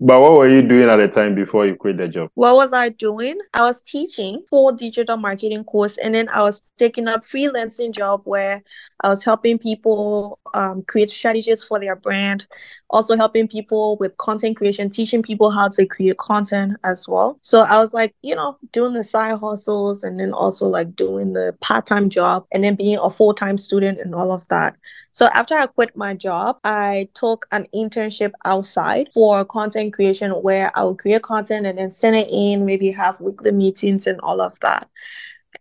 But 0.00 0.20
what 0.20 0.32
were 0.34 0.48
you 0.48 0.62
doing 0.62 0.88
at 0.88 0.96
the 0.96 1.08
time 1.08 1.34
before 1.34 1.66
you 1.66 1.74
quit 1.74 1.96
the 1.96 2.06
job? 2.06 2.30
What 2.34 2.54
was 2.54 2.72
I 2.72 2.90
doing? 2.90 3.36
I 3.52 3.62
was 3.62 3.82
teaching 3.82 4.44
for 4.48 4.70
digital 4.70 5.16
marketing 5.16 5.64
course 5.64 5.98
and 5.98 6.14
then 6.14 6.28
I 6.28 6.42
was 6.42 6.62
taking 6.78 7.08
up 7.08 7.24
freelancing 7.24 7.92
job 7.92 8.20
where 8.22 8.62
I 9.02 9.08
was 9.08 9.24
helping 9.24 9.58
people 9.58 10.38
um, 10.54 10.82
create 10.82 11.10
strategies 11.10 11.64
for 11.64 11.80
their 11.80 11.96
brand, 11.96 12.46
also 12.90 13.16
helping 13.16 13.48
people 13.48 13.96
with 13.98 14.16
content 14.18 14.56
creation, 14.56 14.88
teaching 14.88 15.20
people 15.20 15.50
how 15.50 15.66
to 15.68 15.84
create 15.84 16.18
content 16.18 16.76
as 16.84 17.08
well. 17.08 17.38
So 17.42 17.62
I 17.62 17.78
was 17.78 17.92
like, 17.92 18.14
you 18.22 18.36
know, 18.36 18.56
doing 18.72 18.94
the 18.94 19.02
side 19.02 19.38
hustles 19.38 20.04
and 20.04 20.20
then 20.20 20.32
also 20.32 20.68
like 20.68 20.94
doing 20.94 21.32
the 21.32 21.56
part-time 21.60 22.08
job 22.08 22.46
and 22.52 22.62
then 22.62 22.76
being 22.76 22.98
a 22.98 23.10
full-time 23.10 23.58
student 23.58 23.98
and 24.00 24.14
all 24.14 24.30
of 24.30 24.46
that. 24.46 24.76
So 25.12 25.26
after 25.26 25.56
I 25.56 25.66
quit 25.66 25.96
my 25.96 26.14
job, 26.14 26.58
I 26.64 27.08
took 27.14 27.46
an 27.50 27.66
internship 27.74 28.32
outside 28.44 29.12
for 29.12 29.44
content 29.44 29.92
creation 29.94 30.30
where 30.30 30.70
I 30.78 30.84
would 30.84 30.98
create 30.98 31.22
content 31.22 31.66
and 31.66 31.78
then 31.78 31.90
send 31.90 32.16
it 32.16 32.28
in, 32.30 32.64
maybe 32.64 32.90
have 32.92 33.20
weekly 33.20 33.50
meetings 33.52 34.06
and 34.06 34.20
all 34.20 34.40
of 34.40 34.58
that. 34.60 34.88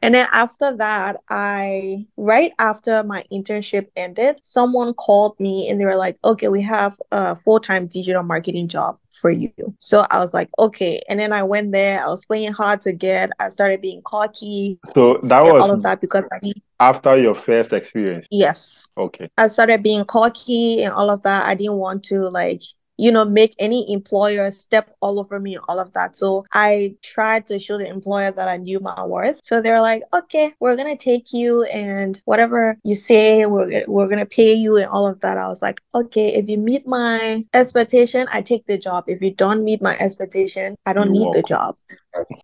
And 0.01 0.13
then 0.13 0.27
after 0.31 0.75
that, 0.77 1.17
I, 1.29 2.05
right 2.17 2.53
after 2.59 3.03
my 3.03 3.23
internship 3.31 3.87
ended, 3.95 4.39
someone 4.43 4.93
called 4.93 5.39
me 5.39 5.69
and 5.69 5.79
they 5.79 5.85
were 5.85 5.95
like, 5.95 6.17
okay, 6.23 6.47
we 6.47 6.61
have 6.61 6.99
a 7.11 7.35
full 7.35 7.59
time 7.59 7.87
digital 7.87 8.23
marketing 8.23 8.67
job 8.67 8.97
for 9.11 9.31
you. 9.31 9.51
So 9.79 10.05
I 10.11 10.19
was 10.19 10.33
like, 10.33 10.49
okay. 10.59 11.01
And 11.09 11.19
then 11.19 11.33
I 11.33 11.43
went 11.43 11.71
there, 11.71 12.03
I 12.03 12.07
was 12.07 12.25
playing 12.25 12.51
hard 12.51 12.81
to 12.81 12.93
get, 12.93 13.31
I 13.39 13.49
started 13.49 13.81
being 13.81 14.01
cocky. 14.03 14.79
So 14.93 15.19
that 15.23 15.41
was 15.41 15.61
all 15.61 15.71
of 15.71 15.83
that 15.83 16.01
because 16.01 16.25
I 16.31 16.51
after 16.79 17.17
your 17.17 17.35
first 17.35 17.73
experience. 17.73 18.27
Yes. 18.29 18.87
Okay. 18.97 19.29
I 19.37 19.47
started 19.47 19.81
being 19.81 20.05
cocky 20.05 20.83
and 20.83 20.93
all 20.93 21.09
of 21.09 21.23
that. 21.23 21.47
I 21.47 21.55
didn't 21.55 21.77
want 21.77 22.03
to 22.05 22.29
like 22.29 22.61
you 22.97 23.11
know, 23.11 23.25
make 23.25 23.55
any 23.59 23.91
employer 23.91 24.51
step 24.51 24.95
all 25.01 25.19
over 25.19 25.39
me, 25.39 25.57
all 25.67 25.79
of 25.79 25.93
that. 25.93 26.17
So 26.17 26.45
I 26.53 26.95
tried 27.03 27.47
to 27.47 27.59
show 27.59 27.77
the 27.77 27.87
employer 27.87 28.31
that 28.31 28.47
I 28.47 28.57
knew 28.57 28.79
my 28.79 29.03
worth. 29.05 29.39
So 29.43 29.61
they're 29.61 29.81
like, 29.81 30.03
okay, 30.13 30.53
we're 30.59 30.75
gonna 30.75 30.97
take 30.97 31.31
you 31.33 31.63
and 31.65 32.19
whatever 32.25 32.77
you 32.83 32.95
say, 32.95 33.45
we're 33.45 33.83
we're 33.87 34.07
gonna 34.07 34.25
pay 34.25 34.53
you 34.53 34.77
and 34.77 34.87
all 34.87 35.07
of 35.07 35.19
that. 35.21 35.37
I 35.37 35.47
was 35.47 35.61
like, 35.61 35.81
okay, 35.95 36.33
if 36.33 36.49
you 36.49 36.57
meet 36.57 36.87
my 36.87 37.45
expectation, 37.53 38.27
I 38.31 38.41
take 38.41 38.65
the 38.65 38.77
job. 38.77 39.05
If 39.07 39.21
you 39.21 39.31
don't 39.31 39.63
meet 39.63 39.81
my 39.81 39.97
expectation, 39.99 40.75
I 40.85 40.93
don't 40.93 41.13
you 41.13 41.25
need 41.25 41.33
the 41.33 41.43
job. 41.43 41.77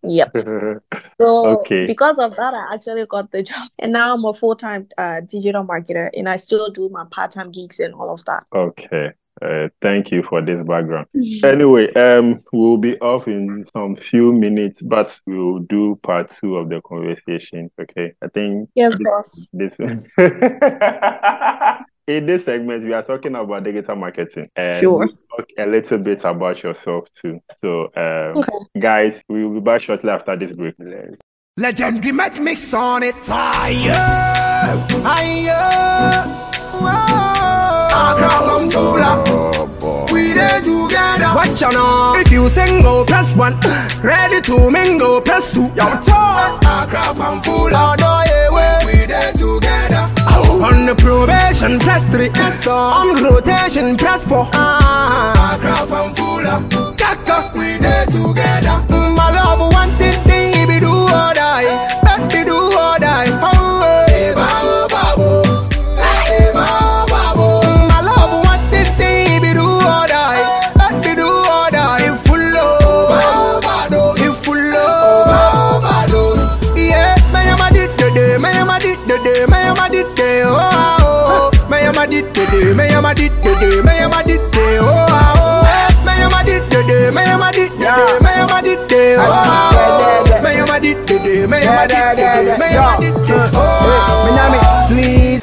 Yep. 0.04 0.36
so 1.20 1.46
okay. 1.58 1.86
because 1.86 2.18
of 2.18 2.36
that, 2.36 2.54
I 2.54 2.74
actually 2.74 3.06
got 3.06 3.32
the 3.32 3.42
job, 3.42 3.68
and 3.78 3.92
now 3.92 4.14
I'm 4.14 4.24
a 4.24 4.32
full 4.32 4.54
time 4.54 4.88
uh, 4.98 5.20
digital 5.20 5.64
marketer, 5.64 6.10
and 6.16 6.28
I 6.28 6.36
still 6.36 6.70
do 6.70 6.88
my 6.90 7.04
part 7.10 7.32
time 7.32 7.50
gigs 7.50 7.80
and 7.80 7.94
all 7.94 8.12
of 8.12 8.24
that. 8.26 8.44
Okay. 8.54 9.12
Uh, 9.44 9.68
thank 9.82 10.10
you 10.10 10.22
for 10.22 10.40
this 10.40 10.62
background. 10.64 11.06
Anyway, 11.42 11.92
um, 11.94 12.42
we'll 12.52 12.78
be 12.78 12.98
off 13.00 13.28
in 13.28 13.66
some 13.72 13.94
few 13.94 14.32
minutes, 14.32 14.80
but 14.80 15.20
we'll 15.26 15.58
do 15.58 15.98
part 16.02 16.30
two 16.30 16.56
of 16.56 16.68
the 16.70 16.80
conversation. 16.80 17.70
Okay, 17.80 18.14
I 18.22 18.28
think. 18.28 18.70
Yes, 18.74 18.98
boss. 19.02 19.46
This. 19.52 19.76
in 22.06 22.26
this 22.26 22.44
segment, 22.44 22.84
we 22.84 22.92
are 22.92 23.02
talking 23.02 23.34
about 23.34 23.64
digital 23.64 23.96
marketing 23.96 24.48
and 24.56 24.80
sure. 24.80 25.08
talk 25.08 25.48
a 25.58 25.66
little 25.66 25.98
bit 25.98 26.24
about 26.24 26.62
yourself 26.62 27.08
too. 27.14 27.40
So, 27.56 27.90
um, 27.96 28.38
okay. 28.38 28.58
guys, 28.78 29.20
we 29.28 29.44
will 29.44 29.54
be 29.54 29.60
back 29.60 29.82
shortly 29.82 30.10
after 30.10 30.36
this 30.36 30.52
break. 30.52 30.74
Legendary 31.56 32.12
match 32.12 32.38
mix 32.40 32.72
on 32.74 33.02
it. 33.02 33.14
Fire! 33.14 33.94
Fire! 34.88 36.44
Across 37.94 38.60
some 38.62 38.70
cooler. 38.70 39.14
We 40.12 40.32
there 40.32 40.60
together. 40.60 41.30
Watch 41.34 41.62
out 41.62 41.72
now. 41.74 42.14
If 42.16 42.30
you 42.32 42.48
single, 42.48 43.04
press 43.04 43.34
one. 43.36 43.58
Ready 44.02 44.40
to 44.42 44.70
mingle, 44.70 45.20
press 45.20 45.50
two. 45.50 45.68
Yo, 45.76 45.86
talk. 46.02 46.60
Across 46.64 47.16
from 47.16 47.42
full. 47.42 47.64
We 48.86 49.06
there 49.06 49.32
together. 49.32 50.10
On 50.64 50.86
the 50.86 50.94
probation, 50.96 51.78
press 51.78 52.04
three. 52.06 52.30
On 52.70 53.22
rotation, 53.22 53.96
press 53.96 54.26
four. 54.26 54.48
Ah, 54.54 55.56
Across 55.56 55.88
from 55.88 56.14
full. 56.14 56.94
Kaka, 56.96 57.50
we 57.58 57.76
there 57.78 58.06
together. 58.06 59.03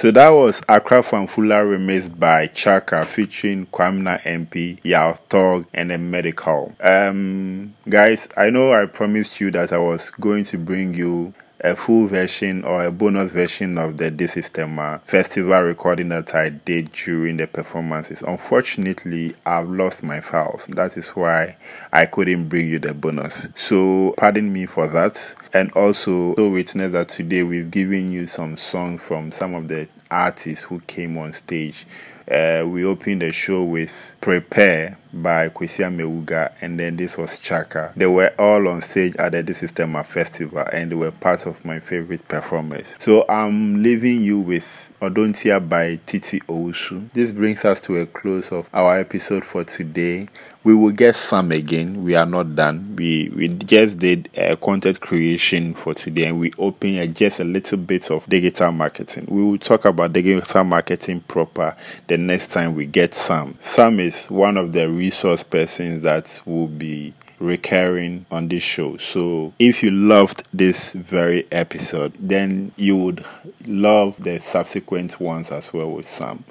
So 0.02 0.10
that 0.10 0.30
was 0.30 0.60
Accra 0.68 1.04
Funfooler 1.04 1.78
remixed 1.78 2.18
by 2.18 2.48
TsaQa 2.48 3.06
featuring 3.06 3.68
Quamina 3.68 4.20
MP, 4.22 4.80
Yaw 4.84 5.14
TOG, 5.30 5.68
and 5.76 5.92
a 5.92 6.00
Medikal. 6.00 6.74
Um, 6.84 7.76
guys, 7.88 8.28
I 8.36 8.50
know 8.50 8.74
I 8.74 8.88
promised 8.88 9.40
you 9.40 9.52
that 9.52 9.72
I 9.72 9.78
was 9.78 10.10
going 10.10 10.46
to 10.46 10.58
bring 10.58 10.96
you 10.96 11.36
a 11.64 11.76
full 11.76 12.08
version 12.08 12.64
or 12.64 12.84
a 12.84 12.92
bonus 12.92 13.32
version 13.32 13.78
of 13.78 13.98
the 13.98 14.10
This 14.10 14.34
System 14.34 14.80
uh, 14.80 14.98
festival 15.00 15.62
recording 15.62 16.10
that 16.10 16.34
I 16.34 16.50
did 16.50 16.92
during 16.92 17.38
the 17.38 17.48
performances. 17.48 18.22
Unfortunately, 18.22 19.36
I've 19.46 19.70
lost 19.70 20.04
my 20.04 20.22
files. 20.22 20.66
That 20.68 20.98
is 20.98 21.10
why 21.10 21.58
I 21.94 22.08
couldn't 22.08 22.50
bring 22.50 22.68
you 22.68 22.80
the 22.80 22.94
bonus. 22.94 23.48
So, 23.56 24.14
pardon 24.18 24.52
me 24.52 24.66
for 24.66 24.88
that. 24.88 25.36
And 25.54 25.72
also, 25.74 26.34
so 26.36 26.50
witness 26.50 26.92
that 26.94 27.10
today 27.10 27.44
we've 27.44 27.70
given 27.70 28.12
you 28.12 28.28
some 28.28 28.58
songs 28.58 29.02
from 29.02 29.32
some 29.32 29.54
of 29.54 29.68
the 29.68 29.88
artists 30.10 30.64
who 30.66 30.80
came 30.82 31.18
on 31.18 31.34
stage. 31.34 31.86
Uh, 32.32 32.66
we 32.66 32.86
opened 32.86 33.22
the 33.22 33.32
show 33.34 33.62
with 33.62 34.16
Prepare 34.22 34.98
by 35.12 35.50
Kwesi 35.50 35.84
Amewuga, 35.84 36.54
and 36.62 36.80
then 36.80 36.96
this 36.96 37.18
was 37.18 37.32
TsaQa. 37.32 37.94
They 37.96 38.06
were 38.06 38.34
all 38.40 38.70
on 38.70 38.82
stage 38.82 39.18
at 39.18 39.34
the 39.46 39.54
Systema 39.54 40.06
Festival, 40.06 40.64
and 40.72 40.92
they 40.92 40.96
were 40.96 41.12
part 41.12 41.46
of 41.46 41.66
my 41.66 41.82
favorite 41.82 42.26
performers. 42.30 42.96
So 43.02 43.26
I'm 43.28 43.84
leaving 43.84 44.24
you 44.24 44.40
with 44.40 44.91
Odo 45.04 45.26
Ntia 45.26 45.60
by 45.68 46.00
Titi 46.06 46.42
Owusu. 46.42 47.12
This 47.14 47.32
brings 47.32 47.66
us 47.66 47.82
to 47.82 47.98
a 47.98 48.06
close 48.06 48.52
of 48.52 48.70
our 48.72 49.00
episode 49.00 49.44
for 49.44 49.64
today. 49.64 50.28
We 50.64 50.76
will 50.76 50.92
get 50.92 51.16
some 51.16 51.52
again. 51.52 52.04
We 52.04 52.14
are 52.14 52.28
not 52.28 52.56
done. 52.56 52.96
We 52.96 53.32
we 53.36 53.48
just 53.48 53.98
did 53.98 54.30
a 54.38 54.56
content 54.58 55.00
creation 55.00 55.74
for 55.74 55.96
today, 55.96 56.26
and 56.26 56.40
we 56.40 56.52
open 56.60 57.12
just 57.16 57.40
a 57.40 57.44
little 57.44 57.80
bit 57.80 58.12
of 58.12 58.30
digital 58.30 58.72
marketing. 58.72 59.26
We 59.28 59.44
will 59.44 59.58
talk 59.58 59.86
about 59.86 60.14
digital 60.14 60.64
marketing 60.66 61.22
proper 61.22 61.76
the 62.06 62.20
next 62.20 62.50
time 62.50 62.76
we 62.76 62.86
get 62.86 63.16
Sam. 63.16 63.58
Sam 63.60 64.00
is 64.00 64.28
one 64.28 64.56
of 64.56 64.72
the 64.72 64.88
resource 64.88 65.42
persons 65.42 66.04
that 66.04 66.44
will 66.46 66.68
be 66.68 67.16
recurring 67.42 68.26
on 68.32 68.48
this 68.48 68.64
show. 68.64 68.98
So 68.98 69.54
if 69.60 69.84
you 69.84 69.92
loved 69.92 70.48
this 70.54 70.94
very 70.94 71.46
episode, 71.52 72.14
then 72.20 72.72
you 72.78 72.96
would 72.98 73.26
love 73.68 74.24
the 74.24 74.40
subsequent 74.40 75.20
ones 75.20 75.52
as 75.52 75.74
well 75.74 75.92
with 75.92 76.08
Sam. 76.08 76.44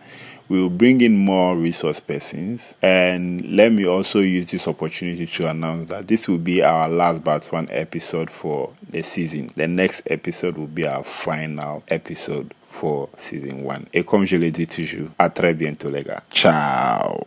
We 0.48 0.60
will 0.60 0.68
bring 0.68 1.00
in 1.00 1.16
more 1.16 1.56
resource 1.56 2.00
persons. 2.00 2.74
And 2.82 3.56
let 3.56 3.70
me 3.70 3.86
also 3.86 4.18
use 4.18 4.46
this 4.46 4.66
opportunity 4.66 5.26
to 5.26 5.48
announce 5.48 5.88
that 5.90 6.08
this 6.08 6.26
will 6.26 6.38
be 6.38 6.60
our 6.60 6.88
last 6.88 7.22
but 7.22 7.46
one 7.52 7.68
episode 7.70 8.28
for 8.28 8.72
the 8.90 9.02
season. 9.02 9.50
The 9.54 9.68
next 9.68 10.02
episode 10.06 10.58
will 10.58 10.66
be 10.66 10.88
our 10.88 11.04
final 11.04 11.84
episode 11.86 12.52
for 12.66 13.08
season 13.16 13.62
one. 13.62 13.86
Et 13.92 14.04
comme 14.04 14.26
je 14.26 14.36
l'ai 14.36 14.50
dit 14.50 14.66
toujours, 14.66 15.10
à 15.20 15.30
très 15.30 15.54
bientôt 15.54 15.88
les 15.88 16.02
gars. 16.02 16.22
Ciao. 16.32 17.20